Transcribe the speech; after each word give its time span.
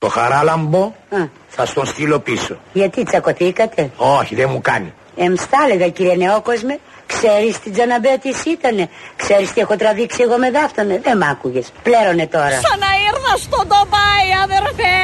Το 0.00 0.08
χαράλαμπο 0.08 0.82
Α. 0.84 1.18
θα 1.48 1.66
στον 1.66 1.86
στείλω 1.86 2.18
πίσω. 2.18 2.56
Γιατί 2.72 3.02
τσακωθήκατε; 3.04 3.90
Όχι, 3.96 4.34
δεν 4.34 4.48
μου 4.50 4.60
κάνει. 4.60 4.92
Εμ 5.16 5.34
στα 5.36 5.58
έλεγα 5.64 5.88
κύριε 5.88 6.14
Νεόκοσμε. 6.16 6.78
Ξέρεις 7.06 7.58
τι 7.60 7.70
τζαναμπέτης 7.70 8.44
ήτανε; 8.44 8.88
Ξέρεις 9.16 9.52
τι 9.52 9.60
έχω 9.60 9.76
τραβήξει 9.76 10.22
εγώ 10.22 10.36
με 10.38 10.50
δάφτανε; 10.50 11.00
Δεν 11.02 11.16
μ' 11.16 11.22
άκουγες. 11.22 11.66
Πλέρωνε 11.82 12.26
τώρα. 12.26 12.50
Σαν 12.66 12.78
να 12.84 12.90
ήρθα 13.08 13.36
στο 13.36 13.58
Ντομπάι 13.68 14.28
αδερφέ 14.44 14.96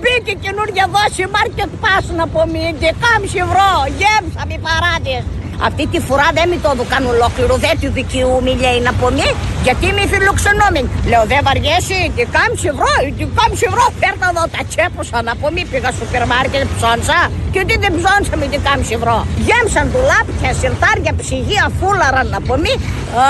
Μπήκε 0.00 0.32
καινούργια 0.44 0.84
δόση 0.94 1.24
market 1.36 1.70
pass 1.82 2.04
να 2.16 2.26
πω 2.26 2.46
μη 2.52 2.74
και 2.80 2.94
κάμψη 3.02 3.38
ευρώ 3.46 3.70
Γέμψα 4.00 4.42
μη 4.48 4.58
παράτης 4.66 5.37
αυτή 5.66 5.84
τη 5.92 5.98
φορά 6.08 6.28
δεν 6.36 6.46
με 6.52 6.56
το 6.64 6.70
δουκάν 6.78 7.04
ολόκληρο, 7.14 7.54
δεν 7.64 7.74
του 7.80 7.88
δικαιούμαι 7.98 8.52
λέει 8.64 8.78
να 8.86 8.92
πω 9.00 9.06
μη, 9.18 9.28
γιατί 9.66 9.84
είμαι 9.90 10.04
φιλοξενούμενη. 10.12 10.88
Λέω 11.10 11.24
δεν 11.32 11.40
βαριέσαι 11.46 11.98
και 12.16 12.24
κάμψη 12.36 12.66
ευρώ, 12.72 12.92
και 13.18 13.26
κάμψη 13.38 13.64
ευρώ, 13.70 13.84
φέρτα 14.00 14.26
εδώ 14.32 14.44
τα 14.54 14.60
τσέπουσα 14.70 15.18
να 15.28 15.32
πω 15.40 15.46
μη, 15.54 15.62
πήγα 15.70 15.90
στο 15.90 15.96
σούπερ 15.98 16.22
μάρκετ 16.32 16.62
ψώνσα 16.76 17.20
και 17.52 17.60
τι 17.68 17.74
δεν 17.82 17.92
ψώνσα 17.98 18.34
με 18.42 18.46
την 18.52 18.60
κάμψη 18.66 18.92
ευρώ. 18.98 19.16
Γέμψαν 19.46 19.86
λάπια, 20.10 20.50
σιρτάρια, 20.58 21.12
ψυγεία, 21.20 21.64
φούλαρα 21.78 22.22
να 22.32 22.38
πω 22.46 22.54
μη. 22.64 22.74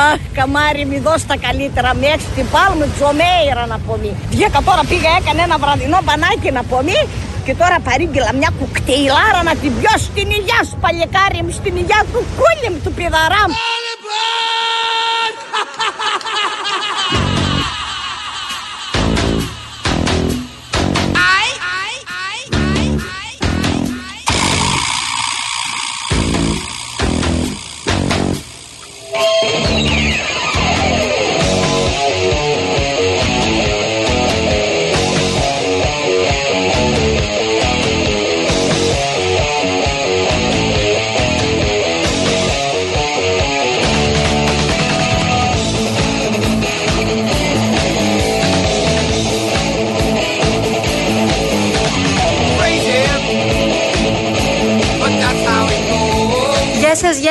Αχ, 0.08 0.20
καμάρι 0.36 0.84
μη 0.90 0.98
δώσει 1.06 1.24
τα 1.30 1.36
καλύτερα, 1.46 1.90
με 2.00 2.06
έξι 2.14 2.28
την 2.36 2.46
πάλμη, 2.52 2.86
τζομέιρα 2.94 3.64
να 3.72 3.78
πω 3.86 3.94
μη. 4.02 4.10
Βγήκα 4.32 4.60
τώρα 4.68 4.82
πήγα 4.90 5.10
έκανε 5.18 5.40
ένα 5.46 5.56
βραδινό 5.62 5.98
μπανάκι 6.04 6.50
να 6.58 6.62
πω 6.70 6.78
μη 6.88 6.98
και 7.48 7.54
τώρα 7.62 7.78
παρήγγειλα 7.88 8.32
μια 8.40 8.50
κουκτέιλάρα 8.58 9.40
να 9.48 9.54
την 9.60 9.72
πιω 9.78 9.94
στην 10.06 10.28
υγειά 10.38 10.60
σου 10.68 10.76
παλικάρι 10.84 11.40
μου, 11.44 11.52
στην 11.60 11.72
υγειά 11.80 12.00
του 12.12 12.20
κούλι 12.38 12.68
μου 12.72 12.80
του 12.84 12.92
πιδαρά 12.96 13.42
μου. 13.48 13.56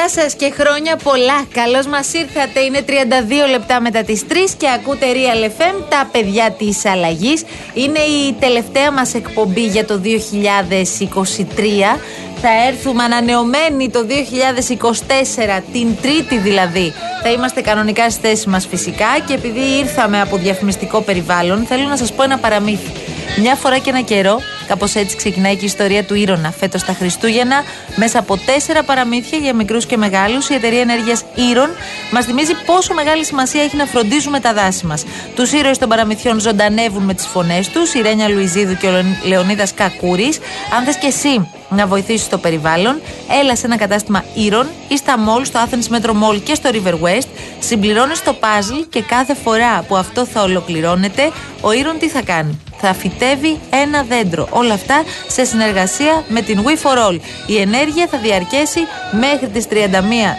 Γεια 0.10 0.24
σας, 0.24 0.34
γεια 0.34 0.40
σα 0.40 0.48
και 0.48 0.64
χρόνια 0.64 0.96
πολλά. 0.96 1.46
Καλώς 1.54 1.88
μας 1.88 2.14
ήρθατε. 2.14 2.60
Είναι 2.60 2.82
32 2.88 3.48
λεπτά 3.50 3.82
μετά 3.82 4.04
τις 4.04 4.24
3 4.30 4.56
και 4.58 4.70
ακούτε 4.70 5.06
Real 5.14 5.46
FM, 5.46 5.84
τα 5.90 6.10
παιδιά 6.12 6.52
της 6.52 6.86
αλλαγής. 6.86 7.44
Είναι 7.74 8.00
η 8.00 8.34
τελευταία 8.40 8.92
μας 8.92 9.14
εκπομπή 9.14 9.66
για 9.66 9.86
το 9.86 9.98
2023. 9.98 12.00
Θα 12.42 12.50
έρθουμε 12.68 13.04
ανανεωμένοι 13.04 13.90
το 13.90 14.04
2024, 14.04 15.64
την 15.72 15.88
Τρίτη 16.02 16.38
δηλαδή. 16.38 16.94
Θα 17.24 17.32
είμαστε 17.32 17.62
κανονικά 17.62 18.10
στη 18.10 18.28
θέση 18.28 18.50
μας 18.50 18.68
φυσικά 18.68 19.20
και 19.28 19.34
επειδή 19.34 19.78
ήρθαμε 19.80 20.22
από 20.22 20.38
διαφημιστικό 20.38 21.02
περιβάλλον, 21.02 21.66
θέλω 21.66 21.88
να 21.88 21.98
σας 21.98 22.14
πω 22.14 22.24
ένα 22.24 22.38
παραμύθι. 22.38 22.92
Μια 23.40 23.56
φορά 23.56 23.78
και 23.78 23.90
ένα 23.90 24.02
καιρό, 24.02 24.42
κάπως 24.68 24.96
έτσι 24.96 25.16
ξεκινάει 25.16 25.56
και 25.56 25.64
η 25.64 25.66
ιστορία 25.66 26.04
του 26.04 26.16
Ήρωνα. 26.16 26.52
Φέτος 26.52 26.84
τα 26.84 26.94
Χριστούγεννα, 26.94 27.64
μέσα 27.96 28.20
από 28.20 28.38
τέσσερα 28.38 28.84
παραμύθια 28.84 29.38
για 29.38 29.54
μικρούς 29.56 29.86
και 29.86 29.98
μεγάλους, 29.98 30.50
η 30.50 30.54
εταιρεία 30.54 30.82
ενέργειας 30.82 31.24
Ήρων 31.50 31.70
μας 32.12 32.26
θυμίζει 32.26 32.54
πόσο 32.66 32.94
μεγάλη 32.94 33.26
σημασία 33.26 33.64
έχει 33.64 33.76
να 33.76 33.86
φροντίζουμε 33.86 34.40
τα 34.40 34.54
δάση 34.54 34.86
μας. 34.86 35.04
Τους 35.36 35.52
ήρωες 35.52 35.78
των 35.78 35.90
παραμυθιών 35.90 36.40
ζωντανεύουν 36.40 37.04
με 37.04 37.14
τις 37.14 37.26
φωνές 37.26 37.70
τους, 37.70 37.94
η 37.94 38.02
Ρένια 38.02 38.30
Λουιζίδου 38.30 38.78
και 38.78 38.88
ο 38.88 39.04
Λεωνίδας 39.24 39.74
Κακούρης. 39.74 40.40
Αν 40.78 40.84
θες 40.84 40.98
και 40.98 41.08
εσύ 41.08 41.50
να 41.70 41.88
βοηθήσεις 41.88 42.30
το 42.30 42.38
περιβάλλον, 42.38 43.02
έλα 43.42 43.56
σε 43.56 43.66
ένα 43.66 43.78
κατάστημα 43.78 44.24
Ήρων 44.34 44.68
ή 44.88 44.98
στα 44.98 45.18
μόλ, 45.20 45.46
στο 45.46 45.60
Athens 45.66 45.96
Metro 45.96 46.10
Mall 46.10 46.42
και 46.44 46.56
στο 46.56 46.70
River 46.74 46.94
West, 46.94 47.28
συμπληρώνεις 47.60 48.24
το 48.24 48.36
puzzle 48.40 48.86
και 48.90 49.02
κάθε 49.02 49.36
φορά 49.44 49.84
που 49.88 49.96
αυτό 49.96 50.26
θα 50.26 50.42
ολοκληρώνεται, 50.42 51.32
ο 51.62 51.72
Ήρων 51.72 51.98
τι 52.00 52.10
θα 52.10 52.22
κάνει; 52.22 52.60
Θα 52.80 52.94
φυτεύει 52.94 53.60
ένα 53.70 54.04
δέντρο. 54.04 54.48
Όλα 54.52 54.74
αυτά 54.74 55.04
σε 55.28 55.46
συνεργασία 55.46 56.24
με 56.28 56.42
την 56.42 56.64
We 56.66 56.88
for 56.88 56.98
All. 56.98 57.20
Η 57.48 57.58
ενέργεια 57.58 58.08
θα 58.08 58.18
διαρκέσει 58.18 58.80
μέχρι 59.12 59.48
τις 59.48 59.66
31 59.70 59.74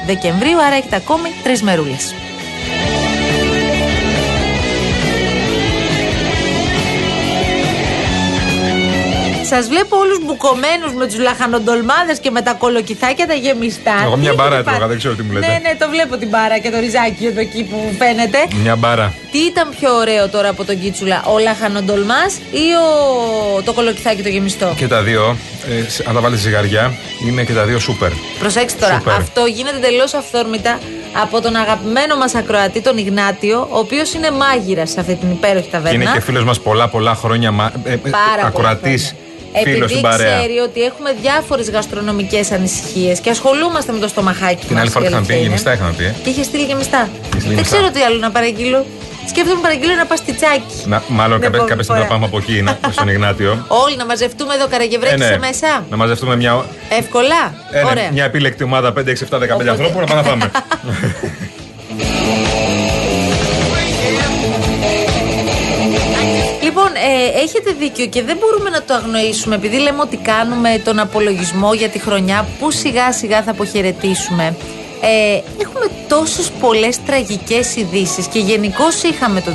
Δεκεμβρίου, 0.06 0.62
άρα 0.62 0.75
έχετε 0.75 0.97
ακόμη 0.97 1.28
τρεις 1.43 1.62
μερούλες. 1.62 2.15
Σας 9.48 9.69
βλέπω 9.69 9.97
όλους 9.97 10.19
μπουκωμένους 10.25 10.92
με 10.94 11.06
τους 11.06 11.19
λαχανοντολμάδες 11.19 12.19
και 12.19 12.31
με 12.31 12.42
τα 12.42 12.53
κολοκυθάκια 12.53 13.26
τα 13.26 13.34
γεμιστά. 13.34 13.94
Εγώ 14.04 14.14
Τι 14.14 14.19
μια 14.20 14.28
έχετε 14.31 14.42
μπάρα 14.42 14.56
πάθει; 14.56 14.69
έτρωγα, 14.69 14.86
δεν 14.86 14.98
ξέρω 14.98 15.14
τι 15.14 15.22
μου 15.22 15.32
λέτε. 15.32 15.47
Ναι, 15.47 15.59
ναι, 15.62 15.76
το 15.78 15.86
βλέπω 15.91 16.16
την 16.16 16.28
μπάρα 16.28 16.59
και 16.59 16.70
το 16.70 16.78
ριζάκι 16.78 17.25
εδώ 17.26 17.41
εκεί 17.41 17.62
που 17.70 17.94
φαίνεται. 17.98 18.38
Μια 18.62 18.76
μπάρα. 18.76 19.14
Τι 19.32 19.38
ήταν 19.38 19.69
πιο 19.81 19.94
ωραίο 19.97 20.28
τώρα 20.28 20.48
από 20.48 20.64
τον 20.64 20.81
Κίτσουλα, 20.81 21.22
ο 21.34 21.38
λαχανοντολμάς 21.38 22.32
ή 22.50 22.66
ο... 22.84 23.62
το 23.62 23.72
κολοκυθάκι 23.72 24.22
το 24.22 24.28
γεμιστό; 24.28 24.72
Και 24.76 24.86
τα 24.88 25.03
δύο, 25.03 25.36
ε, 25.86 25.88
σε- 25.91 26.04
αν 26.09 26.15
τα 26.15 26.20
βάλετε 26.20 26.41
ζυγαριά, 26.41 26.92
είναι 27.26 27.44
και 27.44 27.53
τα 27.53 27.65
δύο 27.65 27.78
σούπερ. 27.78 28.10
Προσέξτε 28.38 28.78
τώρα, 28.80 28.94
Σούπερ. 28.94 29.12
αυτό 29.15 29.44
γίνεται 29.47 29.76
εντελώ 29.76 30.06
αυθόρμητα 30.16 30.78
από 31.22 31.41
τον 31.41 31.56
αγαπημένο 31.56 32.16
μας 32.16 32.34
ακροατή, 32.34 32.80
τον 32.80 32.97
Ιγνάτιο, 32.98 33.66
ο 33.70 33.78
οποίος 33.78 34.15
είναι 34.15 34.30
μάγειρας 34.30 34.91
σε 34.91 35.00
αυτή 35.00 35.15
την 35.15 35.30
υπέροχη 35.30 35.65
Και 35.65 35.70
ταβέρνα. 35.70 36.03
είναι 36.03 36.10
και 36.12 36.20
φίλος 36.20 36.44
μας 36.44 36.60
πολλά 36.60 36.88
πολλά 36.88 37.15
χρόνια. 37.15 37.50
Μα, 37.50 37.72
ε, 37.84 37.92
ε, 37.92 37.97
Πάρα 37.97 38.12
ακροατής 38.44 38.53
πολλά 38.53 38.69
χρόνια. 38.69 39.09
φίλο 39.09 39.26
Επειδή 39.53 39.88
στην 39.88 40.00
παρέα. 40.00 40.38
ξέρει 40.38 40.59
ότι 40.59 40.82
έχουμε 40.82 41.12
διάφορες 41.20 41.70
γαστρονομικές 41.70 42.50
ανησυχίες 42.50 43.20
και 43.20 43.31
ασχολούμαστε 43.31 43.92
με 43.92 43.98
το 43.98 44.09
στομαχάκι 44.09 44.66
Την 44.66 44.72
μας, 44.72 44.81
άλλη 44.82 44.91
φορά 44.91 45.04
η 45.04 45.09
είχαμε 45.09 45.26
πει, 45.26 45.32
αλήθεια 45.32 45.36
είναι. 45.36 45.44
γεμιστά 45.47 45.72
είχαμε 45.72 45.92
πει. 45.97 46.04
ε. 46.04 46.14
Και 46.25 46.31
είχε 46.31 46.42
στείλει 46.42 46.66
και 46.66 46.75
μιστά. 46.75 47.09
στείλει 47.28 47.42
Δεν 47.54 47.56
μιστά. 47.59 47.62
ξέρω 47.76 47.91
τι 47.91 48.00
άλλο 48.03 48.19
να 48.19 48.31
παραγγείλω. 48.31 48.86
Σκέφτομαι 49.28 49.60
παραγγείλω 49.60 49.92
ένα 49.92 50.06
παστιτσάκι. 50.06 50.75
Να, 50.86 51.03
μάλλον 51.09 51.41
Την 51.41 51.50
κάποια, 51.50 51.59
επόμενη 51.59 51.69
κάποια 51.69 51.82
στιγμή 51.84 52.00
φορά. 52.00 52.00
θα 52.00 52.14
πάμε 52.14 52.25
από 52.26 52.36
εκεί, 52.38 52.62
να, 52.62 52.78
στον 52.91 53.09
Ιγνάτιο. 53.09 53.64
Όλοι 53.84 53.97
να 53.97 54.06
μαζευτούμε 54.06 54.54
εδώ, 54.54 54.66
καραγευρέξει 54.69 55.25
Ε, 55.26 55.28
ναι. 55.31 55.38
μέσα. 55.38 55.84
Να 55.91 55.97
μαζευτούμε 55.97 56.36
μια, 56.36 56.65
Εύκολα. 56.98 57.41
ε, 57.70 57.82
ναι, 57.82 57.88
Ωραία. 57.91 58.10
μια 58.12 58.25
επίλεκτη 58.25 58.62
ομάδα 58.65 58.92
5, 58.92 59.09
6, 59.10 59.25
7, 59.30 59.38
15 59.38 59.53
Οπότε- 59.54 59.69
ανθρώπων 59.70 60.04
να 60.16 60.22
πάμε 60.22 60.50
ε, 67.06 67.41
έχετε 67.42 67.70
δίκιο 67.78 68.06
και 68.06 68.22
δεν 68.22 68.36
μπορούμε 68.41 68.70
να 68.70 68.82
το 68.82 68.94
αγνοήσουμε 68.94 69.54
επειδή 69.54 69.76
λέμε 69.78 70.00
ότι 70.00 70.16
κάνουμε 70.16 70.81
τον 70.84 70.98
απολογισμό 70.98 71.75
για 71.75 71.88
τη 71.88 71.98
χρονιά 71.98 72.47
που 72.59 72.70
σιγά 72.70 73.12
σιγά 73.12 73.42
θα 73.42 73.50
αποχαιρετήσουμε. 73.50 74.56
Ε, 75.00 75.41
έχουμε 75.62 75.86
τόσες 76.09 76.50
πολλές 76.60 76.97
τραγικές 77.06 77.76
ειδήσεις 77.76 78.26
και 78.26 78.38
γενικώς 78.38 79.03
είχαμε 79.03 79.41
το 79.41 79.50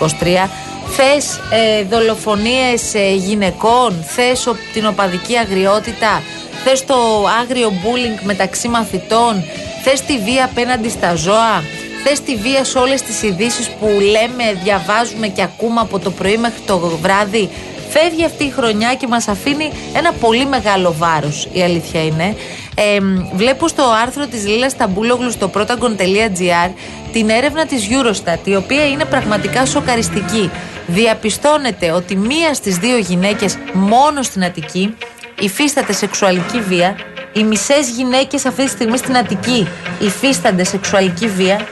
2023 0.00 0.48
θες 0.96 1.40
ε, 1.50 1.82
δολοφονίες 1.84 2.94
ε, 2.94 3.14
γυναικών, 3.14 4.04
θες 4.06 4.46
ο- 4.46 4.56
την 4.72 4.86
οπαδική 4.86 5.36
αγριότητα, 5.36 6.22
θες 6.64 6.84
το 6.84 6.94
άγριο 7.42 7.72
bullying 7.82 8.20
μεταξύ 8.22 8.68
μαθητών, 8.68 9.44
θες 9.84 10.00
τη 10.00 10.18
βία 10.18 10.44
απέναντι 10.44 10.88
στα 10.88 11.14
ζώα, 11.14 11.62
θες 12.04 12.20
τη 12.20 12.36
βία 12.36 12.64
σε 12.64 12.78
όλες 12.78 13.02
τις 13.02 13.22
ειδήσεις 13.22 13.68
που 13.70 13.86
λέμε, 13.86 14.60
διαβάζουμε 14.62 15.26
και 15.28 15.42
ακούμε 15.42 15.80
από 15.80 15.98
το 15.98 16.10
πρωί 16.10 16.36
μέχρι 16.36 16.60
το 16.66 16.78
βράδυ; 16.78 17.50
Φεύγει 17.90 18.24
αυτή 18.24 18.44
η 18.44 18.50
χρονιά 18.50 18.94
και 18.94 19.06
μας 19.06 19.28
αφήνει 19.28 19.72
ένα 19.96 20.12
πολύ 20.12 20.46
μεγάλο 20.46 20.94
βάρος, 20.98 21.48
η 21.52 21.62
αλήθεια 21.62 22.04
είναι. 22.04 22.36
Ε, 22.74 22.98
βλέπω 23.34 23.68
στο 23.68 23.82
άρθρο 24.02 24.26
της 24.26 24.46
Λίλας 24.46 24.76
Ταμπούλογλου 24.76 25.30
στο 25.30 25.50
protagon.gr 25.54 26.70
την 27.12 27.28
έρευνα 27.28 27.66
της 27.66 27.88
Eurostat, 27.90 28.38
η 28.44 28.56
οποία 28.56 28.86
είναι 28.86 29.04
πραγματικά 29.04 29.66
σοκαριστική. 29.66 30.50
Διαπιστώνεται 30.86 31.90
ότι 31.90 32.16
μία 32.16 32.54
στις 32.54 32.76
δύο 32.76 32.98
γυναίκες 32.98 33.56
μόνο 33.72 34.22
στην 34.22 34.44
Αττική 34.44 34.94
υφίσταται 35.40 35.92
σεξουαλική 35.92 36.60
βία. 36.60 36.96
Οι 37.32 37.42
μισές 37.42 37.88
γυναίκες 37.88 38.46
αυτή 38.46 38.64
τη 38.64 38.70
στιγμή 38.70 38.96
στην 38.98 39.16
Αττική 39.16 39.68
υφίστανται 39.98 40.64
σεξουαλική 40.64 41.26
βία. 41.28 41.66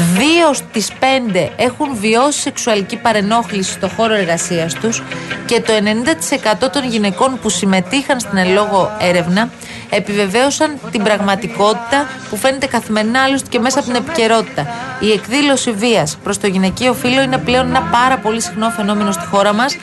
Δύο 0.00 0.52
στις 0.52 0.90
πέντε 0.98 1.50
έχουν 1.56 1.96
βιώσει 2.00 2.40
σεξουαλική 2.40 2.96
παρενόχληση 2.96 3.72
στο 3.72 3.88
χώρο 3.88 4.14
εργασίας 4.14 4.74
τους 4.74 5.02
και 5.46 5.60
το 5.60 5.72
90% 6.66 6.70
των 6.72 6.84
γυναικών 6.84 7.38
που 7.42 7.48
συμμετείχαν 7.48 8.20
στην 8.20 8.36
ελόγω 8.36 8.96
έρευνα 9.00 9.50
επιβεβαίωσαν 9.90 10.78
την 10.90 11.02
πραγματικότητα 11.02 12.08
που 12.30 12.36
φαίνεται 12.36 12.66
καθημερινά 12.66 13.22
άλλωστε 13.22 13.48
και 13.50 13.58
μέσα 13.58 13.78
από 13.78 13.88
την 13.88 13.96
επικαιρότητα. 13.96 14.66
Η 15.00 15.10
εκδήλωση 15.12 15.72
βίας 15.72 16.16
προς 16.22 16.38
το 16.38 16.46
γυναικείο 16.46 16.94
φύλλο 16.94 17.22
είναι 17.22 17.38
πλέον 17.38 17.66
ένα 17.66 17.82
πάρα 17.82 18.18
πολύ 18.18 18.42
συχνό 18.42 18.70
φαινόμενο 18.70 19.12
στη 19.12 19.26
χώρα 19.26 19.52
μας. 19.52 19.76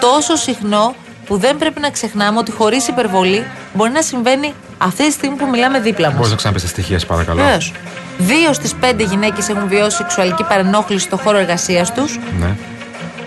Τόσο 0.00 0.36
συχνό 0.36 0.94
που 1.26 1.36
δεν 1.36 1.56
πρέπει 1.56 1.80
να 1.80 1.90
ξεχνάμε 1.90 2.38
ότι 2.38 2.50
χωρίς 2.50 2.88
υπερβολή 2.88 3.46
μπορεί 3.74 3.90
να 3.90 4.02
συμβαίνει 4.02 4.54
αυτή 4.78 5.06
τη 5.06 5.12
στιγμή 5.12 5.36
που 5.36 5.46
μιλάμε 5.46 5.80
δίπλα 5.80 6.06
μας. 6.06 6.16
Μπορείς 6.16 6.30
να 6.30 6.36
ξαναπείς 6.36 6.62
τα 6.62 6.68
στοιχεία, 6.68 6.98
σε 6.98 7.06
παρακαλώ. 7.06 7.42
Βεβαίως. 7.42 7.72
Δύο 8.18 8.52
στις 8.52 8.74
πέντε 8.74 9.02
γυναίκες 9.04 9.48
έχουν 9.48 9.68
βιώσει 9.68 9.96
σεξουαλική 9.96 10.44
παρενόχληση 10.44 11.04
στο 11.04 11.16
χώρο 11.16 11.38
εργασίας 11.38 11.92
τους. 11.94 12.18
Ναι. 12.40 12.46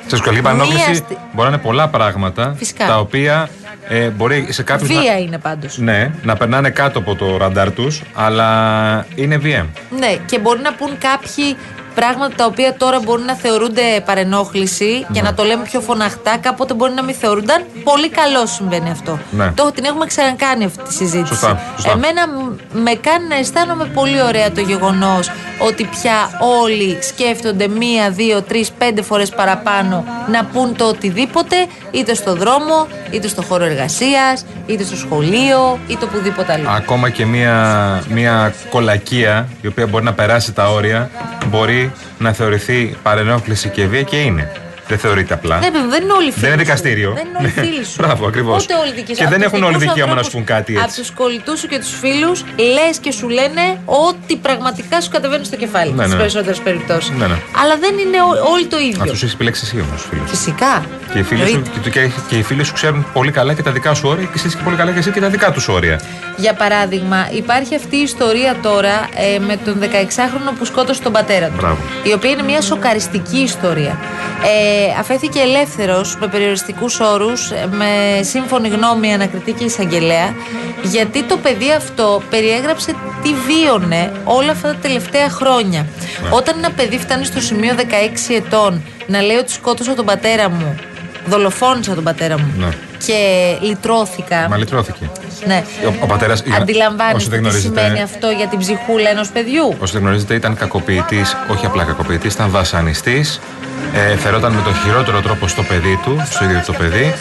Σε 0.07 0.15
σεξουαλική 0.15 0.43
παρενόχληση 0.43 0.93
στη- 0.95 1.17
μπορεί 1.33 1.49
να 1.49 1.55
είναι 1.55 1.63
πολλά 1.63 1.87
πράγματα 1.87 2.53
Φυσικά. 2.57 2.85
τα 2.85 2.99
οποία 2.99 3.49
ε, 3.89 4.09
μπορεί 4.09 4.47
σε 4.49 4.63
κάποιους. 4.63 4.87
Βία 4.99 5.19
είναι 5.19 5.37
πάντως. 5.37 5.77
Ναι, 5.77 6.11
να 6.23 6.35
περνάνε 6.35 6.69
κάτω 6.69 6.99
από 6.99 7.15
το 7.15 7.37
ραντάρ 7.37 7.71
τους, 7.71 8.01
αλλά 8.15 9.05
είναι 9.15 9.37
βία. 9.37 9.65
Ναι, 9.99 10.15
και 10.25 10.39
μπορεί 10.39 10.59
να 10.61 10.73
πούν 10.73 10.97
κάποιοι 10.97 11.55
πράγματα 12.01 12.35
τα 12.35 12.45
οποία 12.45 12.73
τώρα 12.77 12.99
μπορεί 12.99 13.21
να 13.21 13.33
θεωρούνται 13.33 13.81
παρενόχληση 14.05 15.05
και 15.13 15.21
Ναι. 15.21 15.27
να 15.29 15.33
το 15.33 15.43
λέμε 15.43 15.63
πιο 15.63 15.79
φωναχτά, 15.81 16.37
κάποτε 16.37 16.73
μπορεί 16.73 16.93
να 16.93 17.03
μην 17.03 17.15
θεωρούνταν. 17.15 17.63
Πολύ 17.83 18.09
καλό 18.09 18.45
συμβαίνει 18.45 18.89
αυτό. 18.89 19.19
Ναι. 19.31 19.51
Το, 19.55 19.71
την 19.71 19.85
έχουμε 19.85 20.05
ξανακάνει 20.05 20.63
αυτή 20.65 20.83
τη 20.83 20.93
συζήτηση. 20.93 21.33
Σωστά, 21.33 21.61
σωστά. 21.75 21.91
Εμένα 21.91 22.27
μ- 22.27 22.59
με 22.73 22.93
κάνει 22.93 23.27
να 23.27 23.35
αισθάνομαι 23.35 23.85
πολύ 23.85 24.21
ωραία 24.21 24.51
το 24.51 24.61
γεγονός 24.61 25.31
ότι 25.59 25.83
πια 25.83 26.29
όλοι 26.63 26.97
σκέφτονται 27.01 27.67
μία, 27.67 28.09
δύο, 28.09 28.41
τρεις, 28.41 28.71
πέντε 28.71 29.01
φορές 29.01 29.29
παραπάνω 29.29 30.03
να 30.31 30.45
πούν 30.45 30.75
το 30.75 30.85
οτιδήποτε, 30.85 31.55
είτε 31.91 32.13
στο 32.13 32.35
δρόμο, 32.35 32.87
είτε 33.11 33.27
στο 33.27 33.41
χώρο 33.41 33.63
εργασίας, 33.63 34.45
είτε 34.65 34.83
στο 34.83 34.95
σχολείο, 34.95 35.79
είτε 35.87 36.05
οπουδήποτε 36.05 36.53
αλλού. 36.53 36.69
Ακόμα 36.69 37.09
και 37.09 37.25
μια, 37.25 37.55
μια 38.09 38.53
κολακία 38.69 39.47
η 39.61 39.67
οποία 39.67 39.87
μπορεί 39.87 40.03
να 40.03 40.13
περάσει 40.13 40.53
τα 40.53 40.69
όρια 40.71 41.09
μπορεί 41.49 41.86
να 42.19 42.33
θεωρηθεί 42.33 42.95
παρενόχληση 43.03 43.69
και 43.69 43.85
βία 43.85 44.01
και 44.01 44.21
είναι. 44.21 44.51
Δεν 44.87 44.97
θεωρείται 44.97 45.33
απλά. 45.33 45.57
Ναι, 45.59 45.69
βέβαια, 45.69 45.87
δεν 45.87 46.01
είναι 46.03 46.13
όλοι 46.13 46.31
φίλοι. 46.31 46.41
Δεν 46.41 46.49
είναι 46.51 46.59
σου. 46.59 46.65
δικαστήριο. 46.65 47.11
Δεν 47.13 47.25
είναι 47.27 47.37
όλοι 47.39 47.53
Ναι. 47.55 47.61
φίλοι 47.63 47.83
σου. 47.85 47.95
Μπράβο, 47.97 48.27
ακριβώς. 48.27 48.63
Ούτε 48.63 48.73
όλοι 48.83 48.91
δικοί 48.99 49.11
σου. 49.13 49.17
Και 49.17 49.23
Από 49.23 49.31
δεν 49.31 49.41
τους 49.41 49.47
έχουν 49.51 49.63
όλοι 49.63 49.77
δικούς 49.77 49.93
δικαίωμα 49.93 50.13
να 50.13 50.19
ανθρώπους, 50.19 50.31
σου 50.31 50.45
πούν 50.45 50.55
κάτι 50.55 50.73
Από 50.75 50.83
έτσι. 50.83 50.99
τους 51.01 51.11
κολλητούς 51.11 51.59
σου 51.59 51.67
και 51.67 51.79
τους 51.79 51.93
φίλους 52.01 52.37
λες 52.75 52.97
και 53.01 53.11
σου 53.11 53.27
λένε 53.29 53.63
ό,τι 53.85 54.35
πραγματικά 54.35 55.01
σου 55.01 55.09
κατεβαίνει 55.09 55.45
στο 55.45 55.55
κεφάλι. 55.55 55.91
Ναι, 55.91 56.01
Στις 56.01 56.11
ναι. 56.13 56.17
περισσότερες 56.19 56.59
περιπτώσεις. 56.59 57.09
Ναι, 57.09 57.27
ναι. 57.27 57.37
Αλλά 57.61 57.75
δεν 57.83 57.93
είναι 58.03 58.19
ό- 58.29 58.51
όλοι 58.53 58.65
το 58.73 58.77
ίδιο. 58.77 59.01
Αυτού 59.03 59.13
έχεις 59.21 59.33
επιλέξει 59.33 59.61
εσύ 59.65 59.75
όμως, 59.87 60.01
φίλε. 60.09 60.21
Φυσικά. 60.25 60.73
Και 61.13 61.19
οι, 61.19 61.23
φίλοι 61.23 61.39
σου, 61.41 61.47
Εννοείται. 61.47 61.79
και, 61.83 61.89
και, 61.89 62.09
και 62.29 62.35
οι 62.37 62.43
φίλοι 62.43 62.63
σου 62.63 62.73
ξέρουν 62.73 63.05
πολύ 63.13 63.31
καλά 63.31 63.53
και 63.53 63.63
τα 63.63 63.71
δικά 63.71 63.93
σου 63.93 64.07
όρια 64.09 64.25
και 64.25 64.31
εσύ 64.45 64.47
και 64.49 64.63
πολύ 64.63 64.75
καλά 64.75 64.91
και 64.91 64.99
εσύ 64.99 65.11
και 65.11 65.19
τα 65.19 65.29
δικά 65.29 65.51
τους 65.51 65.67
όρια. 65.67 66.01
Για 66.37 66.53
παράδειγμα, 66.53 67.29
υπάρχει 67.31 67.75
αυτή 67.75 67.95
η 67.97 68.01
ιστορία 68.01 68.55
τώρα 68.61 68.95
ε, 69.35 69.39
με 69.39 69.57
τον 69.65 69.75
16χρονο 69.81 70.51
που 70.57 70.65
σκότωσε 70.65 71.01
τον 71.01 71.11
πατέρα 71.11 71.47
του. 71.47 71.53
Μπράβο. 71.57 71.77
Η 72.03 72.13
οποία 72.13 72.29
είναι 72.29 72.41
μια 72.43 72.61
σοκαριστική 72.61 73.37
ιστορία. 73.37 73.97
Ε, 74.43 74.76
αφέθηκε 74.99 75.39
ελεύθερος 75.39 76.17
με 76.19 76.27
περιοριστικούς 76.27 76.99
όρους, 76.99 77.51
με 77.71 78.21
σύμφωνη 78.23 78.67
γνώμη 78.67 79.13
ανακριτή 79.13 79.51
και 79.51 79.63
εισαγγελέα, 79.63 80.35
γιατί 80.83 81.23
το 81.23 81.37
παιδί 81.37 81.71
αυτό 81.71 82.21
περιέγραψε 82.29 82.93
τι 83.23 83.29
βίωνε 83.33 84.11
όλα 84.23 84.51
αυτά 84.51 84.67
τα 84.67 84.77
τελευταία 84.81 85.29
χρόνια. 85.29 85.87
Όταν 86.29 86.55
ένα 86.57 86.71
παιδί 86.71 86.99
φτάνει 86.99 87.25
στο 87.25 87.41
σημείο 87.41 87.75
16 87.77 87.81
ετών 88.35 88.83
να 89.07 89.21
λέει 89.21 89.37
ότι 89.37 89.51
σκότωσα 89.51 89.93
τον 89.93 90.05
πατέρα 90.05 90.49
μου, 90.49 90.75
δολοφόνησα 91.25 91.95
τον 91.95 92.03
πατέρα 92.03 92.37
μου 92.39 92.53
Ναι. 92.57 92.69
Και 93.05 93.17
λυτρώθηκα. 93.61 94.47
Μα 94.49 94.57
λυτρώθηκε. 94.57 95.09
Ναι. 95.45 95.63
Ο, 95.85 95.93
ο 95.99 96.05
πατέρας. 96.05 96.43
Αντιλαμβάνεστε 96.59 97.39
τι 97.39 97.59
σημαίνει 97.59 98.01
αυτό 98.01 98.29
για 98.29 98.47
την 98.47 98.59
ψυχούλα 98.59 99.09
ενός 99.09 99.29
παιδιού; 99.29 99.75
Όσοι 99.79 99.93
δεν 99.93 100.01
γνωρίζετε, 100.01 100.33
ήταν 100.33 100.55
κακοποιητής, 100.55 101.37
όχι 101.51 101.65
απλά 101.65 101.83
κακοποιητής, 101.83 102.33
ήταν 102.33 102.49
βασανιστής. 102.49 103.39
Ε, 103.93 104.15
φερόταν 104.17 104.51
με 104.51 104.61
τον 104.61 104.73
χειρότερο 104.73 105.21
τρόπο 105.21 105.47
στο 105.47 105.63
παιδί 105.63 105.99
του, 106.03 106.23
στο 106.29 106.43
ίδιο 106.43 106.63
το 106.65 106.73
παιδί. 106.73 107.13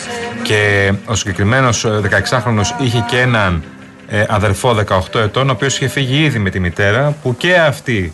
Και 0.43 0.93
ο 1.07 1.15
συγκεκριμένος 1.15 1.87
16χρονο 1.87 2.61
είχε 2.81 3.05
και 3.09 3.21
έναν 3.21 3.63
ε, 4.09 4.25
αδερφό 4.29 4.77
18 5.15 5.21
ετών, 5.21 5.49
ο 5.49 5.53
οποίος 5.53 5.75
είχε 5.77 5.89
φύγει 5.89 6.25
ήδη 6.25 6.39
με 6.39 6.51
τη 6.51 6.61
μητέρα, 6.61 7.17
που 7.23 7.37
και 7.37 7.57
αυτοί 7.57 8.13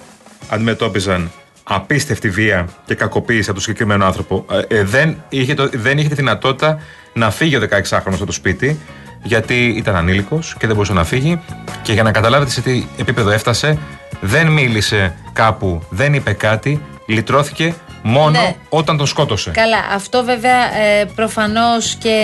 αντιμετώπιζαν 0.49 1.31
απίστευτη 1.74 2.30
βία 2.30 2.69
και 2.84 2.94
κακοποίηση 2.94 3.42
από 3.42 3.52
τον 3.52 3.60
συγκεκριμένο 3.60 4.04
άνθρωπο. 4.04 4.44
Ε, 4.69 4.78
ε, 4.78 4.84
δεν, 4.84 5.22
είχε 5.28 5.54
το, 5.54 5.69
δεν 5.72 5.98
είχε 5.98 6.08
τη 6.08 6.14
δυνατότητα 6.14 6.80
να 7.12 7.30
φύγει 7.30 7.56
ο 7.56 7.60
16χρονο 7.70 8.12
από 8.14 8.26
το 8.26 8.32
σπίτι, 8.32 8.78
γιατί 9.22 9.66
ήταν 9.66 9.96
ανήλικος 9.96 10.56
και 10.58 10.66
δεν 10.66 10.74
μπορούσε 10.74 10.92
να 10.92 11.04
φύγει. 11.04 11.40
Και 11.82 11.92
για 11.92 12.02
να 12.02 12.12
καταλάβετε 12.12 12.50
σε 12.50 12.60
τι 12.60 12.84
επίπεδο 12.96 13.30
έφτασε, 13.30 13.78
δεν 14.20 14.46
μίλησε 14.46 15.14
κάπου, 15.32 15.82
δεν 15.90 16.14
είπε 16.14 16.32
κάτι, 16.32 16.80
λυτρώθηκε 17.06 17.74
μόνο 18.02 18.31
Ναι. 18.31 18.54
όταν 18.69 18.96
τον 18.96 19.06
σκότωσε. 19.06 19.50
Καλά, 19.50 19.76
αυτό 19.94 20.25
βέβαια 20.25 20.76
ε, 20.76 21.04
προφανώς 21.14 21.94
και 21.94 22.14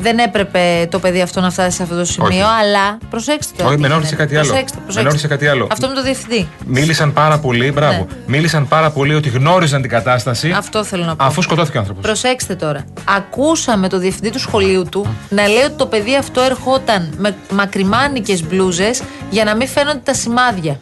δεν 0.00 0.18
έπρεπε 0.18 0.88
το 0.90 0.98
παιδί 0.98 1.20
αυτό 1.20 1.40
να 1.40 1.50
φτάσει 1.50 1.76
σε 1.76 1.82
αυτό 1.82 1.96
το 1.96 2.04
σημείο, 2.04 2.28
Όχι. 2.30 2.40
αλλά 2.62 2.98
προσέξτε 3.10 3.52
το. 3.56 3.64
Όχι, 3.66 3.74
τι 3.74 3.80
με 3.80 3.86
ενόχλησε 3.86 4.14
γίνεται. 4.14 4.24
κάτι 4.34 4.36
άλλο. 4.36 4.48
Προσέξτε, 4.48 4.76
Με 4.76 4.82
προσέξτε. 4.84 5.00
ενόχλησε 5.00 5.28
κάτι 5.28 5.46
άλλο. 5.48 5.66
Αυτό 5.70 5.88
με 5.88 5.94
το 5.94 6.02
διευθυντή. 6.02 6.48
Μίλησαν 6.66 7.12
πάρα 7.12 7.38
πολύ, 7.38 7.72
μπράβο. 7.72 7.98
Ναι. 7.98 8.06
Μίλησαν 8.26 8.68
πάρα 8.68 8.90
πολύ 8.90 9.14
ότι 9.14 9.28
γνώριζαν 9.28 9.80
την 9.80 9.90
κατάσταση 9.90 10.50
Αυτό 10.56 10.84
θέλω 10.84 11.04
να 11.04 11.16
πω. 11.16 11.24
αφού 11.24 11.42
σκοτώθηκε 11.42 11.76
ο 11.76 11.80
άνθρωπος. 11.80 12.02
Προσέξτε 12.04 12.54
τώρα. 12.54 12.84
Ακούσαμε 13.16 13.88
το 13.88 13.98
διευθυντή 13.98 14.30
του 14.30 14.38
σχολείου 14.38 14.84
του 14.90 15.06
να 15.28 15.46
λέει 15.48 15.62
ότι 15.62 15.74
το 15.76 15.86
παιδί 15.86 16.16
αυτό 16.16 16.40
ερχόταν 16.40 17.14
με 17.16 17.36
μακριμάνικες 17.52 18.42
μπλούζες 18.46 19.02
για 19.30 19.44
να 19.44 19.56
μην 19.56 19.68
φαίνονται 19.68 20.00
τα 20.04 20.14
σημάδια. 20.14 20.80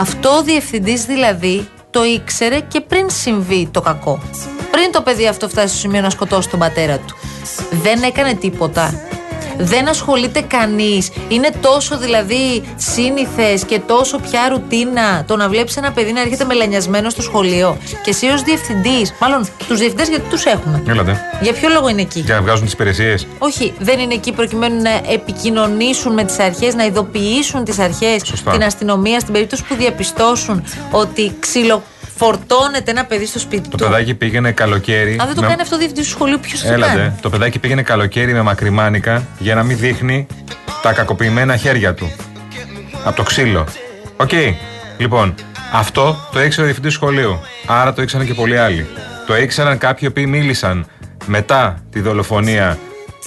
Αυτό 0.00 0.28
ο 0.28 0.42
διευθυντής 0.42 1.04
δηλαδή 1.04 1.68
το 1.94 2.04
ήξερε 2.04 2.60
και 2.60 2.80
πριν 2.80 3.10
συμβεί 3.10 3.68
το 3.70 3.80
κακό. 3.80 4.20
Πριν 4.70 4.92
το 4.92 5.02
παιδί 5.02 5.28
αυτό 5.28 5.48
φτάσει 5.48 5.68
στο 5.68 5.78
σημείο 5.78 6.00
να 6.00 6.10
σκοτώσει 6.10 6.48
τον 6.48 6.58
πατέρα 6.58 6.98
του. 6.98 7.16
Δεν 7.82 8.02
έκανε 8.02 8.34
τίποτα. 8.34 9.00
Δεν 9.58 9.88
ασχολείται 9.88 10.40
κανείς. 10.40 11.10
Είναι 11.28 11.50
τόσο 11.60 11.98
δηλαδή 11.98 12.62
σύνηθες 12.76 13.64
και 13.64 13.78
τόσο 13.78 14.18
πια 14.18 14.48
ρουτίνα 14.48 15.24
το 15.26 15.36
να 15.36 15.48
βλέπεις 15.48 15.76
ένα 15.76 15.92
παιδί 15.92 16.12
να 16.12 16.20
έρχεται 16.20 16.44
μελανιασμένο 16.44 17.10
στο 17.10 17.22
σχολείο. 17.22 17.76
Και 18.02 18.10
εσύ 18.10 18.26
ως 18.26 18.42
διευθυντής, 18.42 19.14
μάλλον 19.20 19.48
τους 19.68 19.78
διευθυντές 19.78 20.08
γιατί 20.08 20.24
τους 20.30 20.44
έχουμε. 20.44 20.82
Έλατε. 20.88 21.20
Για 21.40 21.52
ποιο 21.52 21.68
λόγο 21.68 21.88
είναι 21.88 22.00
εκεί; 22.00 22.20
Για 22.20 22.34
να 22.34 22.42
βγάζουν 22.42 22.64
τις 22.64 22.72
υπηρεσίες. 22.72 23.26
Όχι, 23.38 23.74
δεν 23.78 23.98
είναι 23.98 24.14
εκεί 24.14 24.32
προκειμένου 24.32 24.82
να 24.82 24.90
επικοινωνήσουν 25.12 26.12
με 26.12 26.24
τις 26.24 26.38
αρχές, 26.38 26.74
να 26.74 26.84
ειδοποιήσουν 26.84 27.64
τις 27.64 27.78
αρχές, 27.78 28.22
Σωστά. 28.24 28.50
την 28.50 28.62
αστυνομία, 28.64 29.20
στην 29.20 29.32
περίπτωση 29.32 29.64
που 29.64 29.74
διαπιστώσουν 29.74 30.64
ότι 30.90 31.36
ξυλοφορτώνεται 32.18 32.90
ένα 32.90 33.04
παιδί 33.04 33.26
στο 33.26 33.38
σπίτι 33.38 33.68
Το 33.68 33.76
του. 33.76 33.84
παιδάκι 33.84 34.14
πήγαινε 34.14 34.52
καλοκαίρι. 34.52 35.16
Αν 35.20 35.26
δεν 35.26 35.34
το 35.34 35.40
με- 35.40 35.46
κάνει 35.48 35.60
αυτό 35.62 35.74
ο 35.74 35.78
διευθυντής 35.78 36.02
του 36.02 36.08
σχολείου, 36.08 36.38
ποιος 36.40 36.60
θα 36.60 36.66
το 36.68 36.72
Έλα 36.72 36.82
ντε. 36.82 36.96
κάνει. 36.96 37.12
Το 37.20 37.30
παιδάκι 37.30 37.58
πήγαινε 37.58 37.82
καλοκαίρι 37.82 38.32
με 38.32 38.42
μακριμάνικα 38.42 39.26
για 39.38 39.54
να 39.54 39.62
μην 39.62 39.78
δείχνει 39.78 40.26
τα 40.82 40.92
κακοποιημένα 40.92 41.56
χέρια 41.56 41.94
του. 41.94 42.12
Από 43.04 43.16
το 43.16 43.22
ξύλο. 43.22 43.66
Οκ. 44.16 44.30
Λοιπόν, 44.98 45.34
αυτό 45.72 46.16
το 46.32 46.42
ήξερε 46.42 46.62
ο 46.62 46.64
διευθυντής 46.64 46.92
σχολείου. 46.94 47.40
Άρα 47.66 47.92
το 47.92 48.02
ήξεραν 48.02 48.26
και 48.26 48.34
πολλοί 48.34 48.58
άλλοι. 48.58 48.86
Το 49.26 49.36
ήξεραν 49.36 49.78
κάποιοι 49.78 50.08
οποίοι 50.10 50.24
μίλησαν 50.28 50.86
μετά 51.26 51.82
τη 51.90 52.00
δολοφονία 52.00 52.78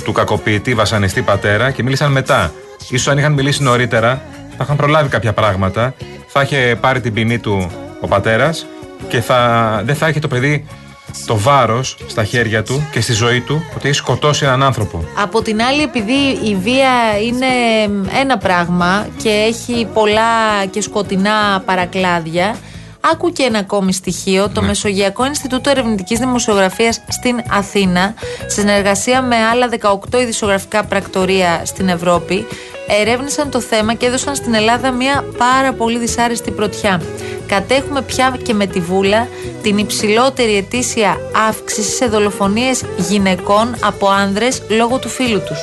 του 0.03 0.11
κακοποιητή 0.11 0.73
βασανιστή 0.73 1.21
πατέρα 1.21 1.71
και 1.71 1.83
μίλησαν 1.83 2.11
μετά. 2.11 2.51
Ίσως 2.89 3.07
αν 3.07 3.17
είχαν 3.17 3.33
μιλήσει 3.33 3.63
νωρίτερα, 3.63 4.21
θα 4.57 4.63
είχαν 4.63 4.75
προλάβει 4.75 5.09
κάποια 5.09 5.33
πράγματα, 5.33 5.93
θα 6.27 6.41
είχε 6.41 6.77
πάρει 6.81 7.01
την 7.01 7.13
ποινή 7.13 7.39
του 7.39 7.71
ο 8.01 8.07
πατέρας 8.07 8.65
και 9.09 9.21
θα, 9.21 9.81
δεν 9.85 9.95
θα 9.95 10.09
είχε 10.09 10.19
το 10.19 10.27
παιδί 10.27 10.65
το 11.25 11.37
βάρος 11.37 11.97
στα 12.07 12.23
χέρια 12.23 12.63
του 12.63 12.87
και 12.91 13.01
στη 13.01 13.13
ζωή 13.13 13.41
του 13.41 13.63
ότι 13.75 13.87
έχει 13.87 13.97
σκοτώσει 13.97 14.45
έναν 14.45 14.63
άνθρωπο. 14.63 15.03
Από 15.17 15.41
την 15.41 15.61
άλλη, 15.61 15.81
επειδή 15.81 16.49
η 16.49 16.55
βία 16.55 17.19
είναι 17.25 17.45
ένα 18.19 18.37
πράγμα 18.37 19.07
και 19.23 19.29
έχει 19.29 19.87
πολλά 19.93 20.65
και 20.69 20.81
σκοτεινά 20.81 21.61
παρακλάδια, 21.65 22.55
άκου 23.11 23.31
και 23.31 23.43
ένα 23.43 23.59
ακόμη 23.59 23.93
στοιχείο. 23.93 24.49
Το 24.49 24.61
Μεσογειακό 24.61 25.25
Ινστιτούτο 25.25 25.69
Ερευνητικής 25.69 26.19
Δημοσιογραφίας 26.19 27.01
στην 27.07 27.39
Αθήνα, 27.49 28.13
σε 28.47 28.59
συνεργασία 28.59 29.21
με 29.21 29.35
άλλα 29.35 29.69
18 30.11 30.21
ειδησιογραφικά 30.21 30.83
πρακτορία 30.83 31.61
στην 31.65 31.89
Ευρώπη, 31.89 32.45
ερεύνησαν 32.87 33.49
το 33.49 33.59
θέμα 33.61 33.93
και 33.93 34.05
έδωσαν 34.05 34.35
στην 34.35 34.53
Ελλάδα 34.53 34.91
μια 34.91 35.25
πάρα 35.37 35.73
πολύ 35.73 35.97
δυσάρεστη 35.99 36.51
πρωτιά. 36.51 37.01
Κατέχουμε 37.47 38.01
πια 38.01 38.37
και 38.43 38.53
με 38.53 38.65
τη 38.65 38.79
Βούλα 38.79 39.27
την 39.61 39.77
υψηλότερη 39.77 40.55
ετήσια 40.55 41.17
αύξηση 41.49 41.91
σε 41.95 42.05
δολοφονίες 42.05 42.83
γυναικών 42.97 43.75
από 43.83 44.07
άνδρες 44.09 44.61
λόγω 44.69 44.97
του 44.97 45.09
φίλου 45.09 45.39
τους. 45.47 45.59